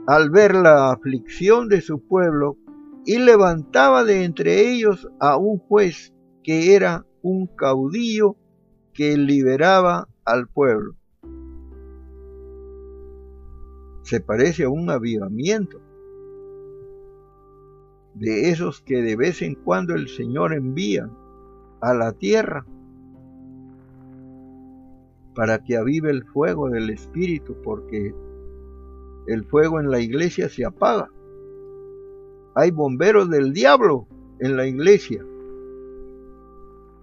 al 0.07 0.31
ver 0.31 0.55
la 0.55 0.91
aflicción 0.91 1.69
de 1.69 1.81
su 1.81 1.99
pueblo 1.99 2.57
y 3.05 3.19
levantaba 3.19 4.03
de 4.03 4.23
entre 4.23 4.71
ellos 4.71 5.07
a 5.19 5.37
un 5.37 5.59
juez 5.59 6.13
que 6.43 6.75
era 6.75 7.05
un 7.21 7.45
caudillo 7.45 8.37
que 8.91 9.15
liberaba 9.15 10.07
al 10.25 10.47
pueblo. 10.47 10.95
Se 14.03 14.19
parece 14.19 14.63
a 14.63 14.69
un 14.69 14.89
avivamiento 14.89 15.79
de 18.13 18.49
esos 18.49 18.81
que 18.81 19.01
de 19.01 19.15
vez 19.15 19.41
en 19.41 19.55
cuando 19.55 19.95
el 19.95 20.07
Señor 20.07 20.53
envía 20.53 21.09
a 21.81 21.93
la 21.93 22.11
tierra 22.11 22.65
para 25.35 25.63
que 25.63 25.77
avive 25.77 26.11
el 26.11 26.25
fuego 26.25 26.69
del 26.69 26.89
Espíritu, 26.89 27.55
porque 27.63 28.13
el 29.27 29.45
fuego 29.45 29.79
en 29.79 29.89
la 29.89 29.99
iglesia 29.99 30.47
se 30.47 30.65
apaga. 30.65 31.09
Hay 32.55 32.71
bomberos 32.71 33.29
del 33.29 33.51
diablo 33.51 34.07
en 34.39 34.57
la 34.57 34.67
iglesia. 34.67 35.25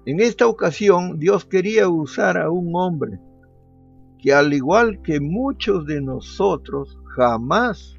En 0.05 0.21
esta 0.21 0.47
ocasión 0.47 1.19
Dios 1.19 1.45
quería 1.45 1.89
usar 1.89 2.39
a 2.39 2.51
un 2.51 2.71
hombre 2.75 3.19
que 4.23 4.33
al 4.33 4.53
igual 4.53 5.01
que 5.03 5.21
muchos 5.21 5.87
de 5.87 6.01
nosotros 6.01 6.99
jamás 7.17 7.97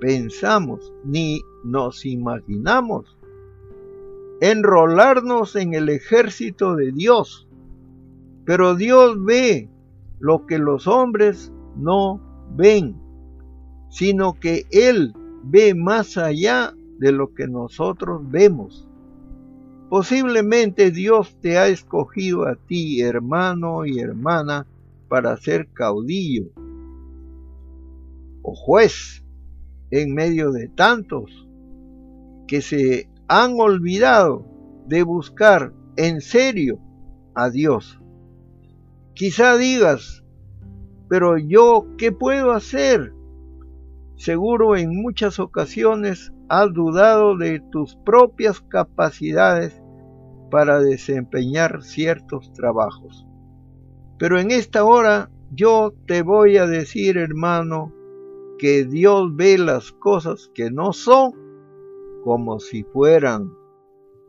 pensamos 0.00 0.92
ni 1.04 1.40
nos 1.64 2.06
imaginamos 2.06 3.16
enrolarnos 4.40 5.56
en 5.56 5.74
el 5.74 5.88
ejército 5.90 6.74
de 6.74 6.92
Dios 6.92 7.46
pero 8.50 8.74
Dios 8.74 9.22
ve 9.24 9.68
lo 10.18 10.44
que 10.46 10.58
los 10.58 10.88
hombres 10.88 11.52
no 11.76 12.20
ven, 12.56 12.96
sino 13.90 14.34
que 14.34 14.66
Él 14.72 15.14
ve 15.44 15.74
más 15.74 16.16
allá 16.16 16.74
de 16.98 17.12
lo 17.12 17.32
que 17.32 17.46
nosotros 17.46 18.28
vemos. 18.28 18.88
Posiblemente 19.88 20.90
Dios 20.90 21.36
te 21.40 21.58
ha 21.58 21.68
escogido 21.68 22.46
a 22.48 22.56
ti, 22.56 23.00
hermano 23.00 23.86
y 23.86 24.00
hermana, 24.00 24.66
para 25.10 25.36
ser 25.36 25.68
caudillo 25.72 26.52
o 28.42 28.54
juez 28.54 29.24
en 29.90 30.14
medio 30.14 30.52
de 30.52 30.68
tantos 30.68 31.48
que 32.46 32.62
se 32.62 33.10
han 33.26 33.58
olvidado 33.58 34.46
de 34.86 35.02
buscar 35.02 35.74
en 35.96 36.20
serio 36.20 36.78
a 37.34 37.50
Dios. 37.50 38.00
Quizá 39.14 39.56
digas, 39.56 40.24
pero 41.08 41.36
yo, 41.38 41.88
¿qué 41.98 42.12
puedo 42.12 42.52
hacer? 42.52 43.12
Seguro 44.16 44.76
en 44.76 44.94
muchas 44.94 45.40
ocasiones 45.40 46.32
has 46.48 46.72
dudado 46.72 47.36
de 47.36 47.60
tus 47.72 47.96
propias 48.04 48.60
capacidades 48.60 49.82
para 50.52 50.78
desempeñar 50.78 51.82
ciertos 51.82 52.52
trabajos. 52.52 53.26
Pero 54.20 54.38
en 54.38 54.50
esta 54.50 54.84
hora 54.84 55.30
yo 55.50 55.94
te 56.06 56.20
voy 56.20 56.58
a 56.58 56.66
decir, 56.66 57.16
hermano, 57.16 57.90
que 58.58 58.84
Dios 58.84 59.34
ve 59.34 59.56
las 59.56 59.92
cosas 59.92 60.50
que 60.54 60.70
no 60.70 60.92
son 60.92 61.32
como 62.22 62.60
si 62.60 62.84
fueran. 62.84 63.50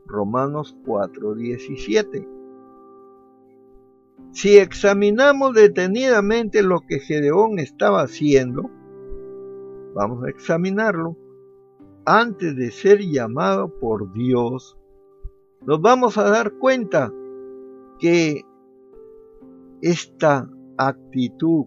Romanos 0.05 0.77
4:17. 0.85 2.25
Si 4.31 4.57
examinamos 4.57 5.53
detenidamente 5.55 6.63
lo 6.63 6.79
que 6.87 6.99
Gedeón 6.99 7.59
estaba 7.59 8.03
haciendo, 8.03 8.71
vamos 9.93 10.23
a 10.23 10.29
examinarlo, 10.29 11.17
antes 12.05 12.55
de 12.55 12.71
ser 12.71 13.01
llamado 13.01 13.77
por 13.77 14.13
Dios, 14.13 14.77
nos 15.67 15.81
vamos 15.81 16.17
a 16.17 16.29
dar 16.29 16.53
cuenta 16.53 17.11
que 17.99 18.45
esta 19.81 20.47
actitud 20.77 21.65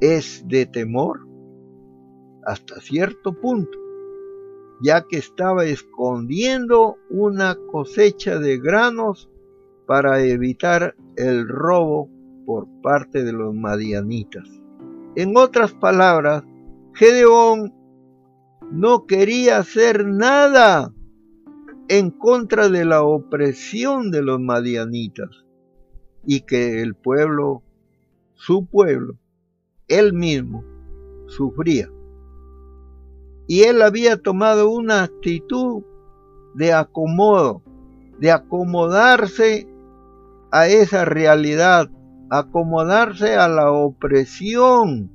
es 0.00 0.44
de 0.46 0.66
temor 0.66 1.26
hasta 2.44 2.80
cierto 2.80 3.32
punto, 3.40 3.78
ya 4.82 5.06
que 5.08 5.16
estaba 5.16 5.64
escondiendo 5.64 6.96
una 7.10 7.56
cosecha 7.72 8.38
de 8.38 8.58
granos 8.58 9.30
para 9.86 10.22
evitar 10.22 10.94
el 11.16 11.48
robo 11.48 12.08
por 12.46 12.68
parte 12.82 13.24
de 13.24 13.32
los 13.32 13.54
madianitas. 13.54 14.48
En 15.16 15.36
otras 15.36 15.72
palabras, 15.72 16.44
Gedeón 16.94 17.72
no 18.70 19.06
quería 19.06 19.58
hacer 19.58 20.06
nada 20.06 20.92
en 21.88 22.10
contra 22.10 22.68
de 22.68 22.84
la 22.84 23.02
opresión 23.02 24.10
de 24.10 24.22
los 24.22 24.40
madianitas 24.40 25.43
y 26.26 26.40
que 26.42 26.82
el 26.82 26.94
pueblo, 26.94 27.62
su 28.34 28.66
pueblo, 28.66 29.14
él 29.88 30.12
mismo, 30.12 30.64
sufría. 31.26 31.90
Y 33.46 33.62
él 33.64 33.82
había 33.82 34.16
tomado 34.16 34.70
una 34.70 35.04
actitud 35.04 35.82
de 36.54 36.72
acomodo, 36.72 37.62
de 38.18 38.30
acomodarse 38.30 39.68
a 40.50 40.68
esa 40.68 41.04
realidad, 41.04 41.90
acomodarse 42.30 43.34
a 43.34 43.48
la 43.48 43.70
opresión, 43.70 45.10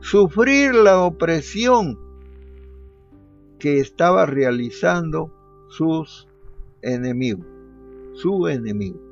sufrir 0.00 0.74
la 0.74 1.00
opresión 1.00 1.98
que 3.58 3.80
estaba 3.80 4.26
realizando 4.26 5.32
sus 5.68 6.28
enemigos, 6.82 7.46
su 8.14 8.46
enemigo. 8.48 9.07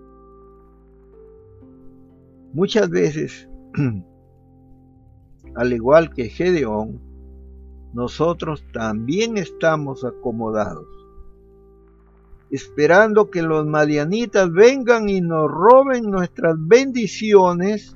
Muchas 2.57 2.89
veces, 2.89 3.51
al 5.57 5.73
igual 5.75 6.09
que 6.15 6.31
Gedeón, 6.31 6.99
nosotros 7.93 8.65
también 8.73 9.37
estamos 9.37 10.07
acomodados, 10.07 10.87
esperando 12.51 13.31
que 13.31 13.43
los 13.43 13.67
madianitas 13.67 14.51
vengan 14.51 15.11
y 15.11 15.21
nos 15.21 15.51
roben 15.51 16.11
nuestras 16.11 16.57
bendiciones, 16.59 17.95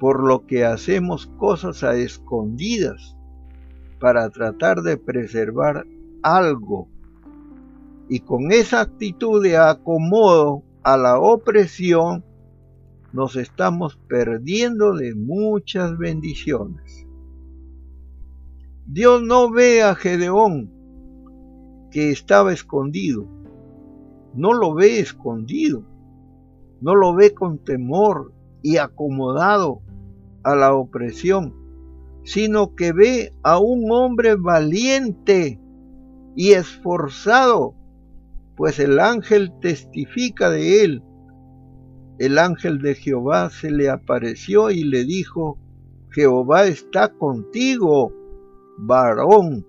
por 0.00 0.26
lo 0.26 0.46
que 0.46 0.64
hacemos 0.64 1.26
cosas 1.36 1.84
a 1.84 1.96
escondidas 1.96 3.14
para 4.00 4.30
tratar 4.30 4.80
de 4.80 4.96
preservar 4.96 5.86
algo. 6.22 6.88
Y 8.08 8.20
con 8.20 8.52
esa 8.52 8.80
actitud 8.80 9.42
de 9.42 9.58
acomodo 9.58 10.62
a 10.82 10.96
la 10.96 11.18
opresión, 11.18 12.24
nos 13.12 13.36
estamos 13.36 13.98
perdiendo 14.08 14.94
de 14.94 15.14
muchas 15.14 15.96
bendiciones. 15.96 17.06
Dios 18.86 19.22
no 19.22 19.50
ve 19.50 19.82
a 19.82 19.94
Gedeón 19.94 20.70
que 21.90 22.10
estaba 22.10 22.52
escondido, 22.52 23.26
no 24.34 24.52
lo 24.52 24.74
ve 24.74 25.00
escondido, 25.00 25.84
no 26.80 26.94
lo 26.94 27.14
ve 27.14 27.32
con 27.34 27.58
temor 27.58 28.32
y 28.62 28.76
acomodado 28.76 29.82
a 30.42 30.54
la 30.54 30.74
opresión, 30.74 31.54
sino 32.24 32.74
que 32.74 32.92
ve 32.92 33.34
a 33.42 33.58
un 33.58 33.90
hombre 33.90 34.36
valiente 34.36 35.60
y 36.36 36.52
esforzado, 36.52 37.74
pues 38.56 38.78
el 38.78 39.00
ángel 39.00 39.52
testifica 39.60 40.50
de 40.50 40.84
él 40.84 41.02
el 42.18 42.38
ángel 42.38 42.80
de 42.80 42.94
Jehová 42.94 43.50
se 43.50 43.70
le 43.70 43.90
apareció 43.90 44.70
y 44.70 44.84
le 44.84 45.04
dijo, 45.04 45.58
Jehová 46.10 46.66
está 46.66 47.12
contigo, 47.12 48.12
varón 48.76 49.66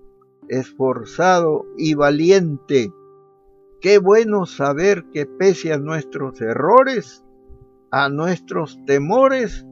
esforzado 0.47 1.65
y 1.77 1.93
valiente. 1.93 2.91
Qué 3.81 3.99
bueno 3.99 4.45
saber 4.45 5.05
que 5.13 5.25
pese 5.25 5.71
a 5.71 5.77
nuestros 5.77 6.41
errores, 6.41 7.23
a 7.91 8.09
nuestros 8.09 8.83
temores, 8.85 9.65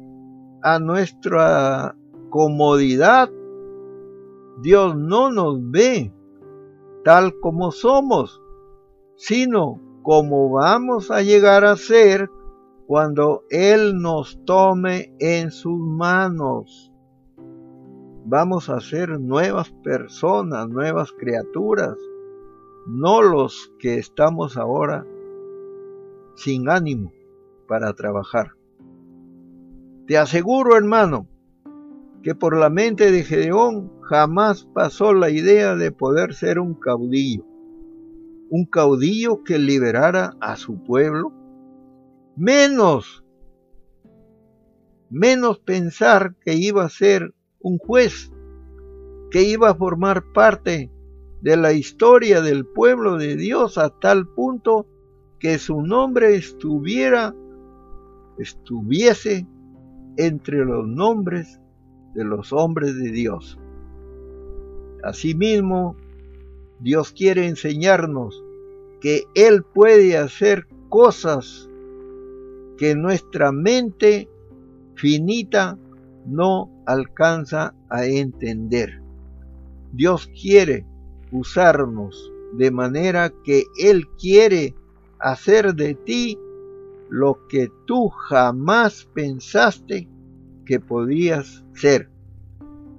a 0.61 0.79
nuestra 0.79 1.95
comodidad, 2.29 3.29
Dios 4.61 4.95
no 4.95 5.31
nos 5.31 5.59
ve 5.71 6.13
tal 7.03 7.39
como 7.39 7.71
somos, 7.71 8.41
sino 9.15 9.81
como 10.03 10.49
vamos 10.49 11.11
a 11.11 11.21
llegar 11.21 11.65
a 11.65 11.75
ser 11.75 12.29
cuando 12.87 13.43
Él 13.49 13.99
nos 13.99 14.39
tome 14.45 15.13
en 15.19 15.51
sus 15.51 15.77
manos. 15.77 16.93
Vamos 18.25 18.69
a 18.69 18.79
ser 18.79 19.19
nuevas 19.19 19.71
personas, 19.83 20.69
nuevas 20.69 21.11
criaturas, 21.11 21.97
no 22.87 23.21
los 23.21 23.73
que 23.77 23.95
estamos 23.95 24.55
ahora 24.55 25.05
sin 26.35 26.69
ánimo 26.69 27.11
para 27.67 27.93
trabajar. 27.93 28.51
Te 30.07 30.17
aseguro, 30.17 30.77
hermano, 30.77 31.27
que 32.23 32.35
por 32.35 32.55
la 32.55 32.69
mente 32.69 33.11
de 33.11 33.23
Gedeón 33.25 33.91
jamás 34.01 34.65
pasó 34.73 35.13
la 35.13 35.29
idea 35.29 35.75
de 35.75 35.91
poder 35.91 36.33
ser 36.33 36.59
un 36.59 36.73
caudillo, 36.73 37.43
un 38.49 38.65
caudillo 38.65 39.43
que 39.43 39.59
liberara 39.59 40.37
a 40.39 40.55
su 40.55 40.81
pueblo 40.81 41.36
menos, 42.37 43.25
menos 45.09 45.59
pensar 45.59 46.35
que 46.45 46.53
iba 46.53 46.85
a 46.85 46.89
ser 46.89 47.33
un 47.59 47.79
juez, 47.79 48.31
que 49.31 49.41
iba 49.41 49.71
a 49.71 49.75
formar 49.75 50.23
parte 50.33 50.91
de 51.41 51.57
la 51.57 51.73
historia 51.73 52.41
del 52.41 52.65
pueblo 52.65 53.17
de 53.17 53.35
Dios 53.35 53.77
a 53.79 53.89
tal 53.89 54.27
punto 54.27 54.85
que 55.39 55.57
su 55.57 55.81
nombre 55.81 56.35
estuviera, 56.35 57.35
estuviese 58.37 59.47
entre 60.17 60.63
los 60.63 60.87
nombres 60.87 61.59
de 62.13 62.23
los 62.23 62.53
hombres 62.53 62.95
de 62.97 63.11
Dios. 63.11 63.59
Asimismo, 65.03 65.95
Dios 66.79 67.11
quiere 67.11 67.47
enseñarnos 67.47 68.43
que 69.01 69.23
Él 69.33 69.63
puede 69.63 70.17
hacer 70.17 70.67
cosas 70.89 71.67
que 72.77 72.95
nuestra 72.95 73.51
mente 73.51 74.29
finita 74.95 75.77
no 76.25 76.69
alcanza 76.85 77.73
a 77.89 78.05
entender. 78.05 79.01
Dios 79.93 80.29
quiere 80.39 80.85
usarnos 81.31 82.31
de 82.53 82.71
manera 82.71 83.31
que 83.43 83.63
Él 83.77 84.07
quiere 84.19 84.75
hacer 85.19 85.73
de 85.75 85.95
ti 85.95 86.37
lo 87.09 87.47
que 87.47 87.69
tú 87.85 88.09
jamás 88.09 89.07
pensaste 89.13 90.07
que 90.65 90.79
podías 90.79 91.63
ser. 91.73 92.09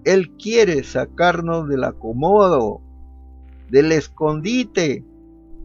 Él 0.05 0.31
quiere 0.39 0.83
sacarnos 0.85 1.69
del 1.69 1.85
acomodo, 1.85 2.81
del 3.71 3.93
escondite 3.93 5.05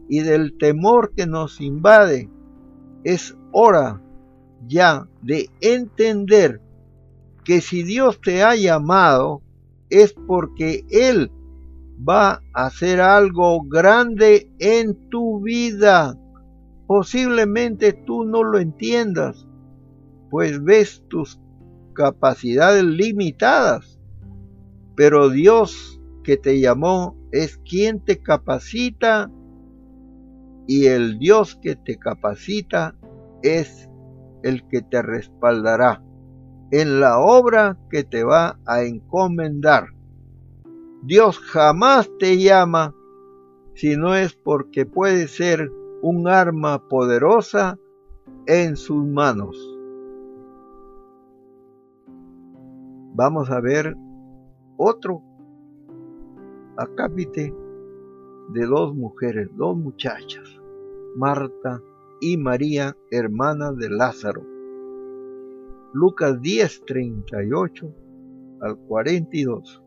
y 0.08 0.20
del 0.20 0.58
temor 0.58 1.12
que 1.16 1.26
nos 1.26 1.60
invade. 1.60 2.28
Es 3.04 3.36
hora 3.52 4.02
ya 4.68 5.06
de 5.22 5.50
entender 5.60 6.60
que 7.44 7.60
si 7.60 7.82
Dios 7.82 8.20
te 8.20 8.42
ha 8.42 8.56
llamado 8.56 9.42
es 9.90 10.12
porque 10.12 10.84
Él 10.90 11.30
va 11.96 12.42
a 12.52 12.66
hacer 12.66 13.00
algo 13.00 13.62
grande 13.62 14.50
en 14.58 14.94
tu 15.10 15.40
vida. 15.40 16.18
Posiblemente 16.86 17.92
tú 17.92 18.24
no 18.24 18.42
lo 18.42 18.58
entiendas, 18.58 19.46
pues 20.30 20.62
ves 20.62 21.02
tus 21.08 21.40
capacidades 21.94 22.84
limitadas, 22.84 23.98
pero 24.96 25.30
Dios 25.30 26.00
que 26.22 26.36
te 26.36 26.60
llamó 26.60 27.16
es 27.30 27.58
quien 27.58 28.00
te 28.00 28.18
capacita 28.18 29.30
y 30.66 30.86
el 30.86 31.18
Dios 31.18 31.56
que 31.56 31.76
te 31.76 31.98
capacita 31.98 32.94
es 33.42 33.88
el 34.44 34.68
que 34.68 34.82
te 34.82 35.00
respaldará 35.00 36.02
en 36.70 37.00
la 37.00 37.18
obra 37.18 37.78
que 37.90 38.04
te 38.04 38.24
va 38.24 38.58
a 38.66 38.82
encomendar. 38.82 39.86
Dios 41.02 41.38
jamás 41.38 42.10
te 42.18 42.38
llama 42.38 42.94
si 43.74 43.96
no 43.96 44.14
es 44.14 44.34
porque 44.34 44.84
puede 44.84 45.28
ser 45.28 45.72
un 46.02 46.28
arma 46.28 46.88
poderosa 46.88 47.78
en 48.46 48.76
sus 48.76 49.04
manos. 49.06 49.56
Vamos 53.14 53.50
a 53.50 53.60
ver 53.60 53.96
otro 54.76 55.22
acápite 56.76 57.54
de 58.50 58.66
dos 58.66 58.94
mujeres, 58.94 59.48
dos 59.56 59.74
muchachas, 59.74 60.60
Marta 61.16 61.80
y 62.20 62.36
María, 62.36 62.96
hermana 63.10 63.72
de 63.72 63.90
Lázaro. 63.90 64.44
Lucas 65.92 66.40
10, 66.40 66.84
38 66.86 67.94
al 68.60 68.76
42. 68.76 69.82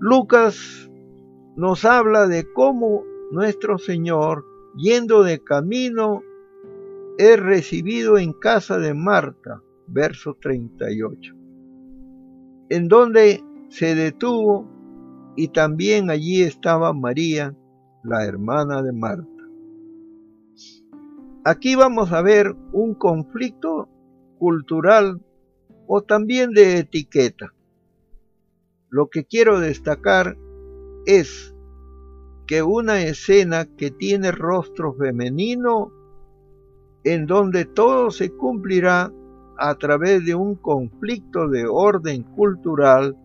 Lucas 0.00 0.90
nos 1.56 1.84
habla 1.84 2.26
de 2.26 2.50
cómo 2.52 3.04
nuestro 3.30 3.78
Señor, 3.78 4.44
yendo 4.76 5.22
de 5.22 5.42
camino, 5.42 6.22
es 7.18 7.38
recibido 7.38 8.18
en 8.18 8.32
casa 8.32 8.78
de 8.78 8.94
Marta, 8.94 9.62
verso 9.86 10.36
38, 10.40 11.34
en 12.70 12.88
donde 12.88 13.42
se 13.68 13.94
detuvo 13.94 14.68
y 15.36 15.48
también 15.48 16.10
allí 16.10 16.42
estaba 16.42 16.92
María, 16.92 17.54
la 18.02 18.24
hermana 18.24 18.82
de 18.82 18.92
Marta. 18.92 19.33
Aquí 21.46 21.74
vamos 21.74 22.10
a 22.12 22.22
ver 22.22 22.56
un 22.72 22.94
conflicto 22.94 23.86
cultural 24.38 25.20
o 25.86 26.00
también 26.02 26.52
de 26.52 26.78
etiqueta. 26.78 27.52
Lo 28.88 29.10
que 29.10 29.26
quiero 29.26 29.60
destacar 29.60 30.38
es 31.04 31.54
que 32.46 32.62
una 32.62 33.02
escena 33.02 33.66
que 33.66 33.90
tiene 33.90 34.32
rostro 34.32 34.94
femenino 34.94 35.92
en 37.04 37.26
donde 37.26 37.66
todo 37.66 38.10
se 38.10 38.30
cumplirá 38.30 39.12
a 39.58 39.74
través 39.74 40.24
de 40.24 40.34
un 40.34 40.54
conflicto 40.54 41.48
de 41.48 41.66
orden 41.66 42.22
cultural, 42.22 43.18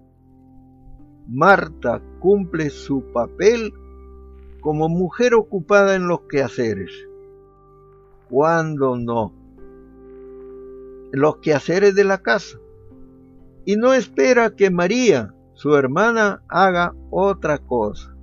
Marta 1.26 2.02
cumple 2.20 2.70
su 2.70 3.14
papel 3.14 3.72
como 4.60 4.90
mujer 4.90 5.36
ocupada 5.36 5.96
en 5.96 6.10
los 6.10 6.24
quehaceres. 6.30 7.09
¿Cuándo 8.30 8.96
no? 8.96 9.34
Los 11.12 11.38
quehaceres 11.38 11.96
de 11.96 12.04
la 12.04 12.20
casa. 12.20 12.60
Y 13.66 13.76
no 13.76 13.94
espera 13.94 14.56
que 14.56 14.70
María, 14.70 15.34
su 15.56 15.76
hermana, 15.76 16.44
haga 16.48 16.94
otra 17.10 17.58
cosa. 17.58 18.16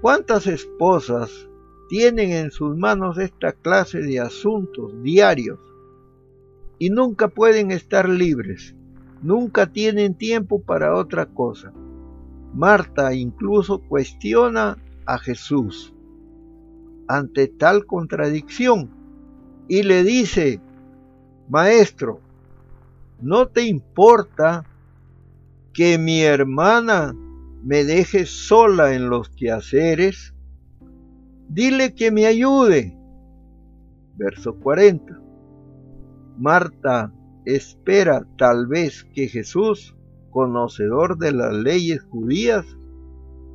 ¿Cuántas 0.00 0.46
esposas 0.46 1.48
tienen 1.90 2.30
en 2.30 2.50
sus 2.50 2.74
manos 2.76 3.18
esta 3.18 3.52
clase 3.52 4.00
de 4.00 4.20
asuntos 4.20 5.02
diarios 5.02 5.58
y 6.78 6.88
nunca 6.88 7.28
pueden 7.28 7.72
estar 7.72 8.08
libres? 8.08 8.74
Nunca 9.20 9.66
tienen 9.66 10.14
tiempo 10.14 10.62
para 10.62 10.94
otra 10.94 11.26
cosa. 11.26 11.72
Marta 12.54 13.12
incluso 13.12 13.80
cuestiona 13.80 14.78
a 15.04 15.18
Jesús 15.18 15.92
ante 17.08 17.48
tal 17.48 17.86
contradicción 17.86 18.90
y 19.66 19.82
le 19.82 20.04
dice, 20.04 20.60
Maestro, 21.48 22.20
¿no 23.20 23.48
te 23.48 23.62
importa 23.64 24.64
que 25.72 25.98
mi 25.98 26.22
hermana 26.22 27.14
me 27.64 27.84
deje 27.84 28.26
sola 28.26 28.94
en 28.94 29.10
los 29.10 29.28
quehaceres? 29.30 30.34
Dile 31.48 31.94
que 31.94 32.10
me 32.10 32.26
ayude. 32.26 32.96
Verso 34.16 34.54
40. 34.56 35.20
Marta 36.38 37.12
espera 37.44 38.26
tal 38.36 38.66
vez 38.66 39.04
que 39.14 39.28
Jesús, 39.28 39.96
conocedor 40.30 41.18
de 41.18 41.32
las 41.32 41.52
leyes 41.52 42.02
judías, 42.02 42.77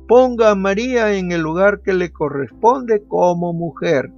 ponga 0.06 0.50
a 0.50 0.54
María 0.54 1.14
en 1.16 1.32
el 1.32 1.40
lugar 1.40 1.82
que 1.82 1.94
le 1.94 2.12
corresponde 2.12 3.04
como 3.06 3.52
mujer. 3.52 4.12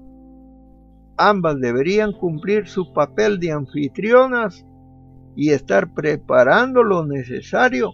Ambas 1.17 1.61
deberían 1.61 2.13
cumplir 2.13 2.67
su 2.67 2.93
papel 2.93 3.39
de 3.39 3.53
anfitrionas 3.53 4.67
y 5.35 5.51
estar 5.51 5.95
preparando 5.95 6.83
lo 6.83 7.07
necesario 7.07 7.93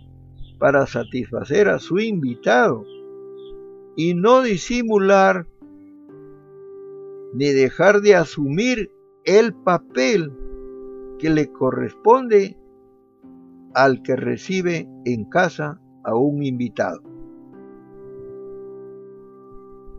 para 0.59 0.87
satisfacer 0.87 1.69
a 1.69 1.79
su 1.79 1.99
invitado 1.99 2.85
y 3.97 4.15
no 4.15 4.43
disimular 4.43 5.47
ni 7.35 7.47
dejar 7.47 8.01
de 8.01 8.15
asumir 8.15 8.91
el 9.25 9.55
papel 9.55 10.33
que 11.19 11.31
le 11.31 11.51
corresponde 11.53 12.57
al 13.75 14.03
que 14.03 14.17
recibe 14.17 14.89
en 15.05 15.25
casa 15.25 15.81
a 16.05 16.15
un 16.15 16.43
invitado. 16.43 17.12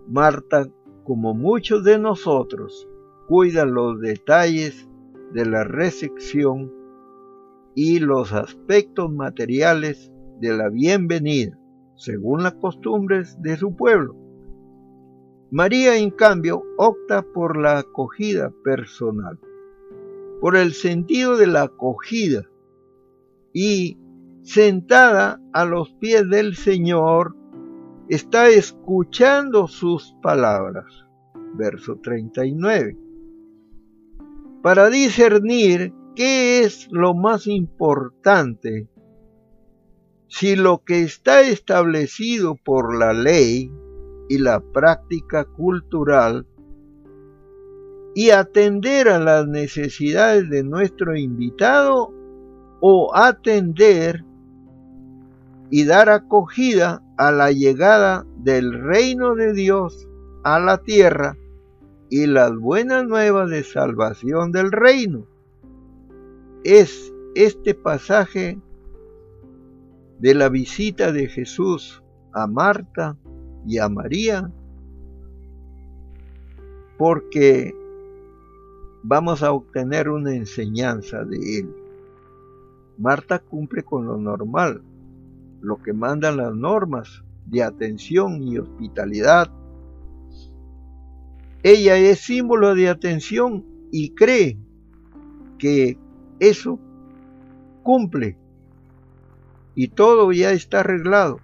Marta, 0.08 0.68
como 1.04 1.34
muchos 1.34 1.84
de 1.84 1.98
nosotros, 1.98 2.88
cuida 3.28 3.66
los 3.66 4.00
detalles 4.00 4.88
de 5.34 5.46
la 5.46 5.63
recepción 5.63 6.72
y 7.76 8.00
los 8.00 8.34
aspectos 8.34 9.12
materiales 9.12 10.12
de 10.39 10.56
la 10.56 10.70
bienvenida, 10.70 11.58
según 11.96 12.44
las 12.44 12.56
costumbres 12.56 13.42
de 13.42 13.58
su 13.58 13.76
pueblo. 13.76 14.16
María, 15.52 15.98
en 15.98 16.10
cambio, 16.10 16.63
opta 16.78 17.22
por 17.22 17.58
la 17.58 17.80
acogida 17.80 18.52
personal, 18.63 19.39
por 20.42 20.56
el 20.56 20.74
sentido 20.74 21.38
de 21.38 21.48
la 21.48 21.63
acogida, 21.63 22.50
y 23.54 23.98
sentada 24.42 25.39
a 25.54 25.66
los 25.66 25.94
pies 25.94 26.30
del 26.30 26.56
Señor, 26.56 27.36
está 28.10 28.50
escuchando 28.50 29.68
sus 29.68 30.16
palabras. 30.22 30.86
Verso 31.56 32.00
39. 32.02 32.98
Para 34.62 34.89
discernir 34.89 35.94
qué 36.16 36.63
es 36.63 36.88
lo 36.92 37.13
más 37.13 37.48
importante, 37.48 38.88
si 40.28 40.56
lo 40.56 40.84
que 40.84 41.04
está 41.04 41.42
establecido 41.42 42.56
por 42.56 42.98
la 42.98 43.13
ley 43.13 43.72
y 44.30 44.38
la 44.38 44.62
práctica 44.62 45.46
cultural 45.46 46.48
y 48.16 48.30
atender 48.30 49.10
a 49.10 49.20
las 49.20 49.48
necesidades 49.48 50.50
de 50.50 50.63
nuestro 50.63 51.16
invitado 51.16 52.12
o 52.80 53.16
atender 53.16 54.24
y 55.69 55.86
dar 55.86 56.10
acogida 56.10 57.02
a 57.17 57.32
la 57.32 57.52
llegada 57.52 58.26
del 58.38 58.73
reino 58.73 59.36
de 59.36 59.54
Dios 59.54 60.08
a 60.43 60.60
la 60.60 60.80
tierra 60.80 61.38
y 62.10 62.28
las 62.28 62.56
buenas 62.56 63.06
nuevas 63.06 63.49
de 63.49 63.63
salvación 63.63 64.52
del 64.52 64.71
reino. 64.71 65.26
Es 66.63 67.12
este 67.36 67.73
pasaje 67.73 68.60
de 70.19 70.34
la 70.36 70.49
visita 70.49 71.12
de 71.12 71.28
Jesús 71.28 72.04
a 72.34 72.47
Marta 72.47 73.17
y 73.65 73.78
a 73.78 73.89
María, 73.89 74.52
porque 76.97 77.73
vamos 79.02 79.43
a 79.43 79.52
obtener 79.52 80.10
una 80.10 80.36
enseñanza 80.36 81.23
de 81.23 81.60
él. 81.60 81.76
Marta 82.97 83.39
cumple 83.39 83.84
con 83.84 84.06
lo 84.06 84.17
normal, 84.17 84.82
lo 85.63 85.78
que 85.78 85.93
mandan 85.93 86.38
las 86.38 86.54
normas 86.54 87.23
de 87.47 87.63
atención 87.63 88.43
y 88.43 88.58
hospitalidad. 88.58 89.49
Ella 91.63 91.97
es 91.97 92.19
símbolo 92.19 92.76
de 92.76 92.89
atención 92.89 93.65
y 93.91 94.13
cree 94.13 94.58
que 95.58 95.97
eso 96.39 96.78
cumple 97.82 98.38
y 99.76 99.88
todo 99.88 100.32
ya 100.32 100.52
está 100.52 100.82
arreglado. 100.82 101.39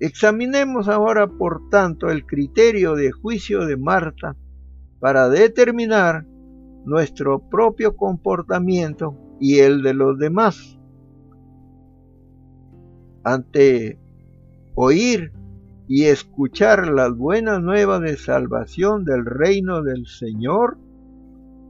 Examinemos 0.00 0.88
ahora, 0.88 1.26
por 1.26 1.68
tanto, 1.68 2.08
el 2.08 2.24
criterio 2.24 2.94
de 2.94 3.12
juicio 3.12 3.66
de 3.66 3.76
Marta 3.76 4.34
para 4.98 5.28
determinar 5.28 6.24
nuestro 6.86 7.38
propio 7.38 7.96
comportamiento 7.96 9.14
y 9.38 9.58
el 9.58 9.82
de 9.82 9.94
los 9.94 10.18
demás. 10.18 10.79
Ante 13.24 13.98
oír 14.74 15.32
y 15.88 16.04
escuchar 16.04 16.88
las 16.88 17.16
buenas 17.16 17.60
nuevas 17.60 18.00
de 18.00 18.16
salvación 18.16 19.04
del 19.04 19.24
reino 19.24 19.82
del 19.82 20.06
Señor, 20.06 20.78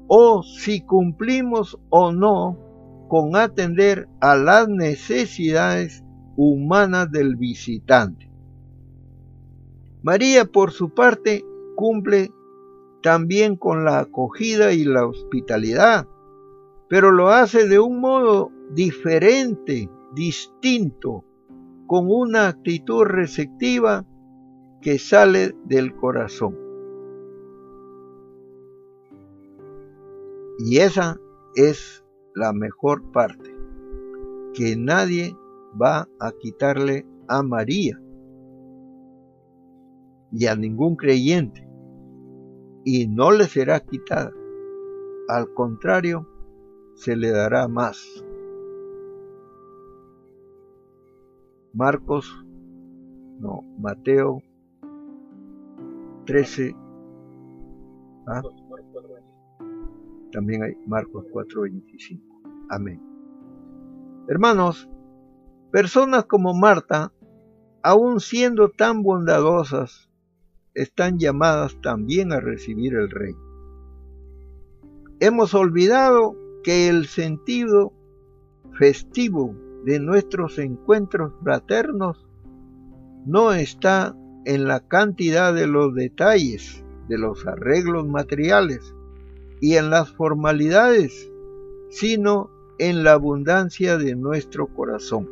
o 0.09 0.43
si 0.43 0.83
cumplimos 0.83 1.79
o 1.89 2.13
no 2.13 2.59
con 3.09 3.35
atender 3.37 4.09
a 4.21 4.37
las 4.37 4.69
necesidades 4.69 6.05
humanas 6.37 7.11
del 7.11 7.37
visitante. 7.37 8.31
María, 10.03 10.45
por 10.45 10.73
su 10.73 10.91
parte, 10.91 11.45
cumple 11.77 12.31
también 13.03 13.57
con 13.57 13.85
la 13.85 14.01
acogida 14.01 14.73
y 14.73 14.85
la 14.85 15.07
hospitalidad, 15.07 16.07
pero 16.89 17.11
lo 17.11 17.29
hace 17.29 17.67
de 17.69 17.79
un 17.79 18.01
modo 18.01 18.51
diferente, 18.73 19.89
distinto, 20.15 21.25
con 21.91 22.07
una 22.09 22.47
actitud 22.47 23.03
receptiva 23.03 24.07
que 24.81 25.01
sale 25.01 25.57
del 25.65 25.97
corazón. 25.97 26.57
Y 30.61 30.79
esa 30.79 31.19
es 31.57 32.05
la 32.37 32.53
mejor 32.53 33.11
parte, 33.11 33.53
que 34.55 34.77
nadie 34.77 35.35
va 35.83 36.07
a 36.21 36.31
quitarle 36.39 37.09
a 37.27 37.43
María 37.43 38.01
y 40.31 40.47
a 40.47 40.55
ningún 40.55 40.95
creyente, 40.95 41.69
y 42.85 43.09
no 43.09 43.33
le 43.33 43.49
será 43.49 43.81
quitada. 43.81 44.31
Al 45.27 45.53
contrario, 45.55 46.29
se 46.95 47.17
le 47.17 47.33
dará 47.33 47.67
más. 47.67 48.25
Marcos, 51.73 52.45
no, 53.39 53.63
Mateo 53.79 54.43
13. 56.27 56.75
¿ah? 58.27 58.43
También 60.33 60.63
hay 60.63 60.77
Marcos 60.87 61.25
4:25. 61.33 62.21
Amén. 62.71 63.01
Hermanos, 64.29 64.89
personas 65.73 66.25
como 66.27 66.55
Marta, 66.55 67.13
aun 67.83 68.21
siendo 68.21 68.71
tan 68.71 69.03
bondadosas, 69.03 70.11
están 70.75 71.19
llamadas 71.19 71.81
también 71.83 72.33
a 72.33 72.41
recibir 72.41 72.95
el 72.95 73.11
rey. 73.11 73.35
Hemos 75.19 75.55
olvidado 75.55 76.37
que 76.63 76.89
el 76.89 77.07
sentido 77.07 77.93
festivo 78.79 79.55
de 79.85 79.99
nuestros 80.01 80.59
encuentros 80.59 81.33
fraternos 81.43 82.27
no 83.27 83.53
está 83.53 84.17
en 84.45 84.67
la 84.67 84.81
cantidad 84.81 85.55
de 85.55 85.67
los 85.67 85.95
detalles, 85.95 86.85
de 87.09 87.19
los 87.19 87.47
arreglos 87.47 88.07
materiales 88.07 88.95
y 89.61 89.77
en 89.77 89.91
las 89.91 90.11
formalidades, 90.11 91.31
sino 91.91 92.51
en 92.79 93.05
la 93.05 93.13
abundancia 93.13 93.99
de 93.99 94.15
nuestro 94.15 94.67
corazón. 94.69 95.29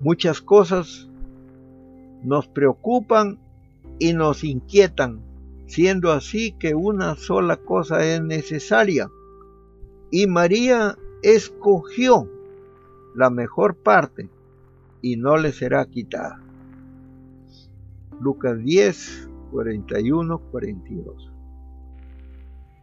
Muchas 0.00 0.40
cosas 0.40 1.08
nos 2.22 2.48
preocupan 2.48 3.38
y 3.98 4.12
nos 4.12 4.42
inquietan, 4.42 5.20
siendo 5.66 6.10
así 6.10 6.52
que 6.52 6.74
una 6.74 7.14
sola 7.16 7.56
cosa 7.56 8.04
es 8.04 8.20
necesaria. 8.20 9.10
Y 10.10 10.26
María 10.26 10.98
escogió 11.24 12.28
la 13.14 13.30
mejor 13.30 13.76
parte 13.76 14.28
y 15.00 15.16
no 15.16 15.38
le 15.38 15.52
será 15.52 15.86
quitada. 15.86 16.38
Lucas 18.20 18.58
10, 18.58 19.30
41, 19.50 20.38
42. 20.38 21.32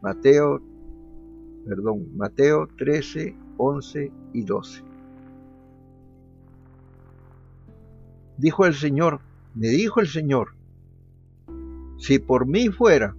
Mateo, 0.01 0.59
perdón, 1.67 2.17
Mateo 2.17 2.67
13, 2.77 3.35
11 3.57 4.11
y 4.33 4.43
12. 4.43 4.83
Dijo 8.37 8.65
el 8.65 8.73
Señor, 8.73 9.19
me 9.53 9.67
dijo 9.67 9.99
el 9.99 10.07
Señor, 10.07 10.55
si 11.99 12.17
por 12.17 12.47
mí 12.47 12.69
fuera, 12.69 13.15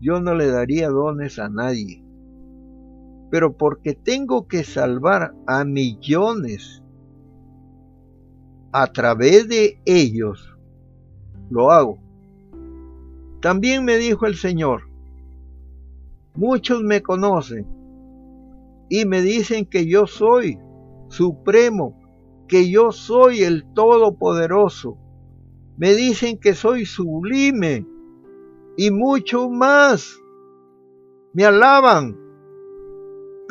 yo 0.00 0.20
no 0.20 0.36
le 0.36 0.46
daría 0.46 0.88
dones 0.88 1.40
a 1.40 1.48
nadie, 1.48 2.02
pero 3.32 3.56
porque 3.56 3.94
tengo 3.94 4.46
que 4.46 4.62
salvar 4.62 5.34
a 5.46 5.64
millones 5.64 6.82
a 8.72 8.92
través 8.92 9.48
de 9.48 9.80
ellos, 9.86 10.54
lo 11.48 11.70
hago. 11.70 11.98
También 13.40 13.86
me 13.86 13.96
dijo 13.96 14.26
el 14.26 14.36
Señor, 14.36 14.82
muchos 16.34 16.82
me 16.82 17.00
conocen 17.00 17.66
y 18.90 19.06
me 19.06 19.22
dicen 19.22 19.64
que 19.64 19.86
yo 19.86 20.06
soy 20.06 20.58
supremo, 21.08 21.98
que 22.48 22.68
yo 22.68 22.92
soy 22.92 23.44
el 23.44 23.64
Todopoderoso. 23.72 24.98
Me 25.78 25.94
dicen 25.94 26.38
que 26.38 26.52
soy 26.52 26.84
sublime 26.84 27.86
y 28.76 28.90
mucho 28.90 29.48
más. 29.48 30.20
Me 31.32 31.46
alaban. 31.46 32.21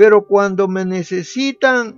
Pero 0.01 0.25
cuando 0.25 0.67
me 0.67 0.83
necesitan, 0.83 1.95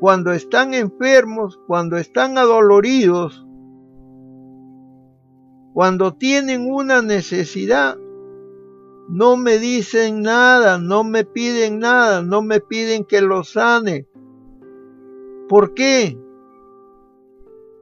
cuando 0.00 0.32
están 0.32 0.72
enfermos, 0.72 1.60
cuando 1.66 1.98
están 1.98 2.38
adoloridos, 2.38 3.46
cuando 5.74 6.14
tienen 6.14 6.66
una 6.72 7.02
necesidad, 7.02 7.98
no 9.10 9.36
me 9.36 9.58
dicen 9.58 10.22
nada, 10.22 10.78
no 10.78 11.04
me 11.04 11.26
piden 11.26 11.78
nada, 11.78 12.22
no 12.22 12.40
me 12.40 12.60
piden 12.60 13.04
que 13.04 13.20
los 13.20 13.50
sane. 13.50 14.08
¿Por 15.46 15.74
qué? 15.74 16.18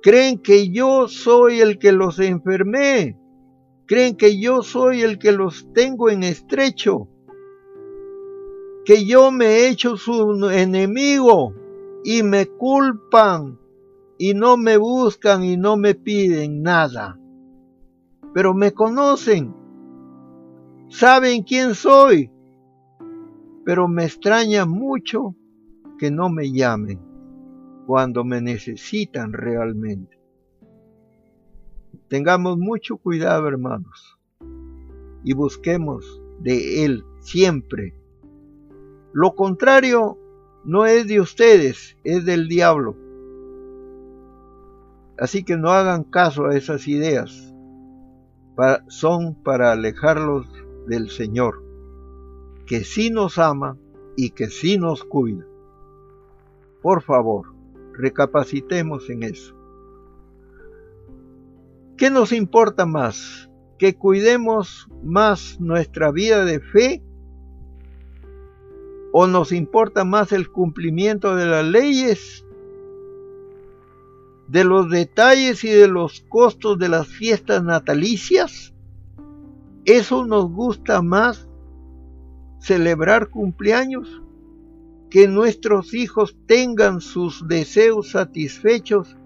Creen 0.03 0.41
que 0.41 0.71
yo 0.71 1.07
soy 1.07 1.61
el 1.61 1.79
que 1.79 1.93
los 1.93 2.19
enfermé. 2.19 3.17
Creen 3.87 4.17
que 4.17 4.41
yo 4.41 4.65
soy 4.65 5.03
el 5.03 5.21
que 5.21 5.31
los 5.31 5.73
tengo 5.73 6.11
en 6.11 6.25
estrecho. 6.25 7.12
Que 8.85 9.05
yo 9.05 9.31
me 9.31 9.47
he 9.47 9.69
hecho 9.69 9.97
su 9.97 10.51
enemigo 10.51 11.55
y 12.05 12.23
me 12.23 12.47
culpan 12.47 13.59
y 14.19 14.35
no 14.35 14.57
me 14.57 14.77
buscan 14.77 15.45
y 15.45 15.57
no 15.57 15.77
me 15.77 15.95
piden 15.95 16.63
nada 16.63 17.19
pero 18.33 18.55
me 18.55 18.73
conocen, 18.73 19.55
saben 20.89 21.43
quién 21.43 21.75
soy, 21.75 22.31
pero 23.65 23.89
me 23.89 24.05
extraña 24.05 24.65
mucho 24.65 25.35
que 25.99 26.11
no 26.11 26.31
me 26.31 26.51
llamen 26.51 26.99
cuando 27.87 28.25
me 28.25 28.41
necesitan 28.41 29.33
realmente. 29.33 30.19
Tengamos 32.09 32.59
mucho 32.59 32.97
cuidado, 32.97 33.49
hermanos, 33.49 34.19
y 35.25 35.35
busquemos 35.35 36.23
de 36.41 36.85
Él 36.85 37.05
siempre. 37.21 37.95
Lo 39.13 39.35
contrario 39.35 40.19
no 40.65 40.87
es 40.87 41.07
de 41.07 41.21
ustedes, 41.21 41.97
es 42.05 42.25
del 42.25 42.49
diablo. 42.49 42.97
Así 45.19 45.45
que 45.45 45.57
no 45.57 45.71
hagan 45.71 46.05
caso 46.05 46.47
a 46.47 46.57
esas 46.57 46.89
ideas 46.89 47.53
son 48.89 49.35
para 49.35 49.73
alejarlos 49.73 50.47
del 50.87 51.11
Señor, 51.11 51.63
que 52.67 52.85
sí 52.85 53.11
nos 53.11 53.39
ama 53.39 53.77
y 54.17 54.31
que 54.31 54.49
sí 54.49 54.79
nos 54.79 55.05
cuida. 55.05 55.47
Por 56.83 57.03
favor, 57.03 57.55
recapacitemos 57.95 59.09
en 59.11 59.23
eso. 59.23 59.55
¿Qué 61.97 62.11
nos 62.11 62.33
importa 62.33 62.85
más? 62.85 63.49
¿Que 63.79 63.95
cuidemos 63.95 64.89
más 65.03 65.61
nuestra 65.61 66.11
vida 66.11 66.45
de 66.45 66.61
fe? 66.61 67.03
¿O 69.13 69.27
nos 69.27 69.53
importa 69.53 70.05
más 70.05 70.33
el 70.33 70.51
cumplimiento 70.51 71.37
de 71.37 71.45
las 71.45 71.67
leyes 71.67 72.47
de 74.49 74.65
los 74.65 74.91
detalles 74.91 75.65
y 75.65 75.71
de 75.71 75.87
los 75.87 76.21
costos 76.29 76.79
de 76.79 76.89
las 76.89 77.09
fiestas 77.09 77.63
natalicias? 77.63 78.73
¿Eso 79.85 80.27
nos 80.27 80.51
gusta 80.51 81.03
más 81.03 81.47
celebrar 82.59 83.29
cumpleaños? 83.29 84.23
Que 85.11 85.29
nuestros 85.29 85.93
hijos 85.93 86.35
tengan 86.47 87.03
sus 87.03 87.47
deseos 87.47 88.13
satisfechos 88.13 89.17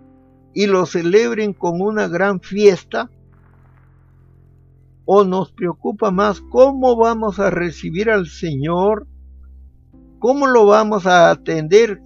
y 0.53 0.67
los 0.67 0.91
celebren 0.91 1.53
con 1.53 1.81
una 1.81 2.09
gran 2.09 2.41
fiesta. 2.41 3.09
¿O 5.05 5.23
nos 5.23 5.53
preocupa 5.53 6.11
más 6.11 6.41
cómo 6.41 6.97
vamos 6.97 7.39
a 7.39 7.51
recibir 7.51 8.11
al 8.11 8.27
Señor? 8.27 9.07
¿Cómo 10.19 10.47
lo 10.47 10.67
vamos 10.67 11.07
a 11.07 11.31
atender? 11.31 12.01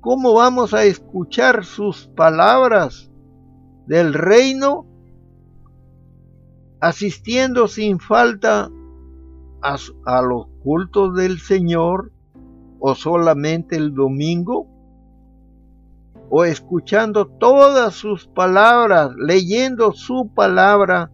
¿Cómo 0.00 0.34
vamos 0.34 0.74
a 0.74 0.84
escuchar 0.84 1.64
sus 1.64 2.06
palabras 2.06 3.10
del 3.86 4.14
reino? 4.14 4.86
Asistiendo 6.80 7.66
sin 7.66 7.98
falta 7.98 8.70
a, 9.62 10.22
los 10.22 10.46
cultos 10.62 11.16
del 11.16 11.40
Señor 11.40 12.12
o 12.78 12.94
solamente 12.94 13.76
el 13.76 13.94
domingo 13.94 14.68
o 16.28 16.44
escuchando 16.44 17.26
todas 17.26 17.94
sus 17.94 18.26
palabras, 18.26 19.10
leyendo 19.16 19.92
su 19.92 20.30
palabra 20.34 21.10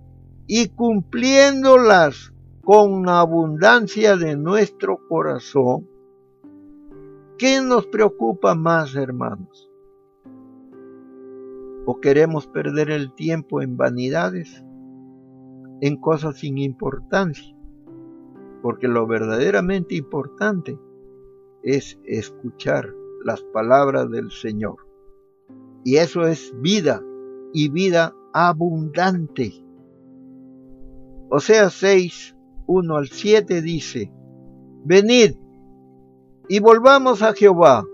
y 0.47 0.69
cumpliéndolas 0.69 2.33
con 2.63 3.09
abundancia 3.09 4.17
de 4.17 4.37
nuestro 4.37 4.99
corazón. 5.09 5.90
¿Qué 7.41 7.63
nos 7.63 7.87
preocupa 7.87 8.55
más, 8.55 8.95
hermanos? 8.95 9.73
¿O 11.87 11.99
queremos 11.99 12.47
perder 12.47 12.91
el 12.91 13.15
tiempo 13.15 13.63
en 13.63 13.79
vanidades, 13.79 14.63
en 15.81 15.97
cosas 15.97 16.37
sin 16.37 16.59
importancia? 16.59 17.57
Porque 18.61 18.89
lo 18.89 19.07
verdaderamente 19.07 19.95
importante 19.95 20.79
es 21.63 21.99
escuchar 22.05 22.93
las 23.25 23.41
palabras 23.55 24.11
del 24.11 24.31
Señor. 24.31 24.77
Y 25.83 25.97
eso 25.97 26.27
es 26.27 26.53
vida 26.61 27.03
y 27.55 27.71
vida 27.71 28.15
abundante. 28.35 29.65
O 31.31 31.41
sea, 31.41 31.71
6, 31.71 32.37
1 32.67 32.97
al 32.99 33.09
7 33.09 33.63
dice, 33.63 34.13
venid 34.85 35.40
y 36.51 36.61
volvamos 36.61 37.23
a 37.23 37.33
Jehová, 37.33 37.87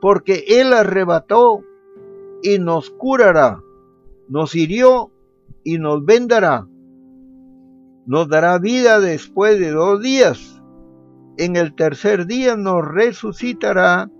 porque 0.00 0.44
Él 0.48 0.72
arrebató 0.72 1.60
y 2.42 2.58
nos 2.58 2.88
curará, 2.88 3.62
nos 4.28 4.54
hirió 4.54 5.10
y 5.62 5.76
nos 5.76 6.02
vendará, 6.06 6.66
nos 8.06 8.28
dará 8.28 8.58
vida 8.58 9.00
después 9.00 9.58
de 9.58 9.72
dos 9.72 10.00
días 10.00 10.54
en 11.36 11.56
el 11.56 11.74
tercer 11.74 12.26
día 12.26 12.56
nos 12.56 12.86
resucitará 12.86 14.10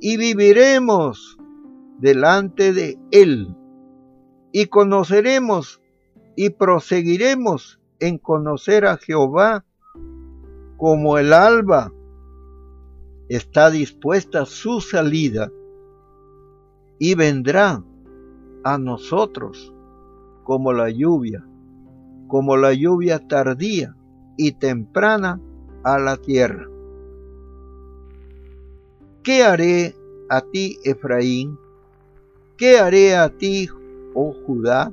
y 0.00 0.16
viviremos 0.16 1.36
delante 1.98 2.72
de 2.72 2.98
Él. 3.10 3.54
Y 4.52 4.66
conoceremos 4.66 5.82
y 6.36 6.50
proseguiremos 6.50 7.80
en 8.00 8.18
conocer 8.18 8.86
a 8.86 8.96
Jehová 8.96 9.64
como 10.78 11.18
el 11.18 11.32
alba 11.32 11.92
está 13.28 13.70
dispuesta 13.70 14.46
su 14.46 14.80
salida 14.80 15.52
y 16.98 17.14
vendrá 17.14 17.84
a 18.64 18.78
nosotros 18.78 19.72
como 20.44 20.72
la 20.72 20.90
lluvia, 20.90 21.44
como 22.26 22.56
la 22.56 22.72
lluvia 22.72 23.26
tardía 23.26 23.94
y 24.36 24.52
temprana 24.52 25.40
a 25.84 25.98
la 25.98 26.16
tierra. 26.16 26.66
¿Qué 29.22 29.42
haré 29.42 29.94
a 30.30 30.40
ti, 30.40 30.78
Efraín? 30.84 31.58
¿Qué 32.56 32.78
haré 32.78 33.14
a 33.14 33.28
ti, 33.28 33.68
oh 34.14 34.32
Judá? 34.46 34.92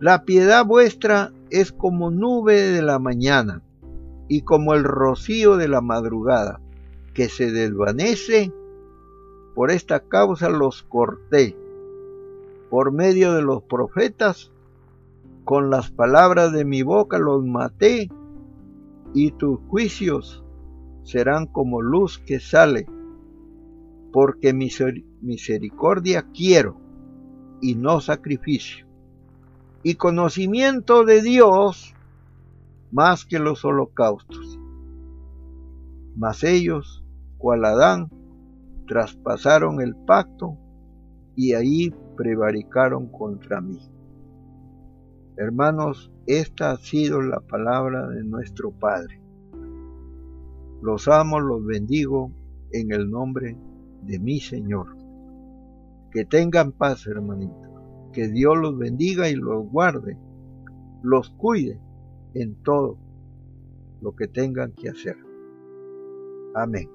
La 0.00 0.24
piedad 0.24 0.66
vuestra 0.66 1.32
es 1.48 1.72
como 1.72 2.10
nube 2.10 2.60
de 2.60 2.82
la 2.82 2.98
mañana 2.98 3.62
y 4.28 4.42
como 4.42 4.74
el 4.74 4.84
rocío 4.84 5.56
de 5.56 5.68
la 5.68 5.80
madrugada, 5.80 6.60
que 7.14 7.28
se 7.28 7.50
desvanece. 7.50 8.52
Por 9.54 9.70
esta 9.70 10.00
causa 10.00 10.50
los 10.50 10.82
corté, 10.82 11.56
por 12.68 12.92
medio 12.92 13.32
de 13.32 13.42
los 13.42 13.62
profetas, 13.62 14.52
con 15.44 15.70
las 15.70 15.90
palabras 15.90 16.52
de 16.52 16.64
mi 16.64 16.82
boca 16.82 17.18
los 17.18 17.44
maté 17.44 18.10
y 19.14 19.30
tus 19.30 19.60
juicios 19.68 20.44
serán 21.04 21.46
como 21.46 21.80
luz 21.80 22.18
que 22.18 22.40
sale, 22.40 22.86
porque 24.12 24.52
misericordia 24.52 26.26
quiero 26.34 26.78
y 27.62 27.76
no 27.76 28.00
sacrificio, 28.00 28.86
y 29.82 29.94
conocimiento 29.94 31.04
de 31.04 31.22
Dios 31.22 31.94
más 32.96 33.26
que 33.26 33.38
los 33.38 33.62
holocaustos. 33.62 34.58
Mas 36.16 36.42
ellos, 36.44 37.04
cual 37.36 37.66
Adán, 37.66 38.08
traspasaron 38.88 39.82
el 39.82 39.94
pacto 39.94 40.56
y 41.34 41.52
ahí 41.52 41.94
prevaricaron 42.16 43.08
contra 43.08 43.60
mí. 43.60 43.78
Hermanos, 45.36 46.10
esta 46.26 46.70
ha 46.70 46.78
sido 46.78 47.20
la 47.20 47.40
palabra 47.40 48.08
de 48.08 48.24
nuestro 48.24 48.70
Padre. 48.70 49.20
Los 50.80 51.06
amo, 51.06 51.38
los 51.38 51.66
bendigo 51.66 52.30
en 52.72 52.92
el 52.92 53.10
nombre 53.10 53.58
de 54.04 54.18
mi 54.18 54.40
Señor. 54.40 54.96
Que 56.12 56.24
tengan 56.24 56.72
paz, 56.72 57.06
hermanito. 57.06 58.08
Que 58.14 58.28
Dios 58.28 58.56
los 58.56 58.78
bendiga 58.78 59.28
y 59.28 59.34
los 59.34 59.70
guarde, 59.70 60.16
los 61.02 61.28
cuide 61.28 61.78
en 62.42 62.54
todo 62.62 62.98
lo 64.02 64.14
que 64.14 64.28
tengan 64.28 64.72
que 64.72 64.90
hacer. 64.90 65.16
Amén. 66.54 66.90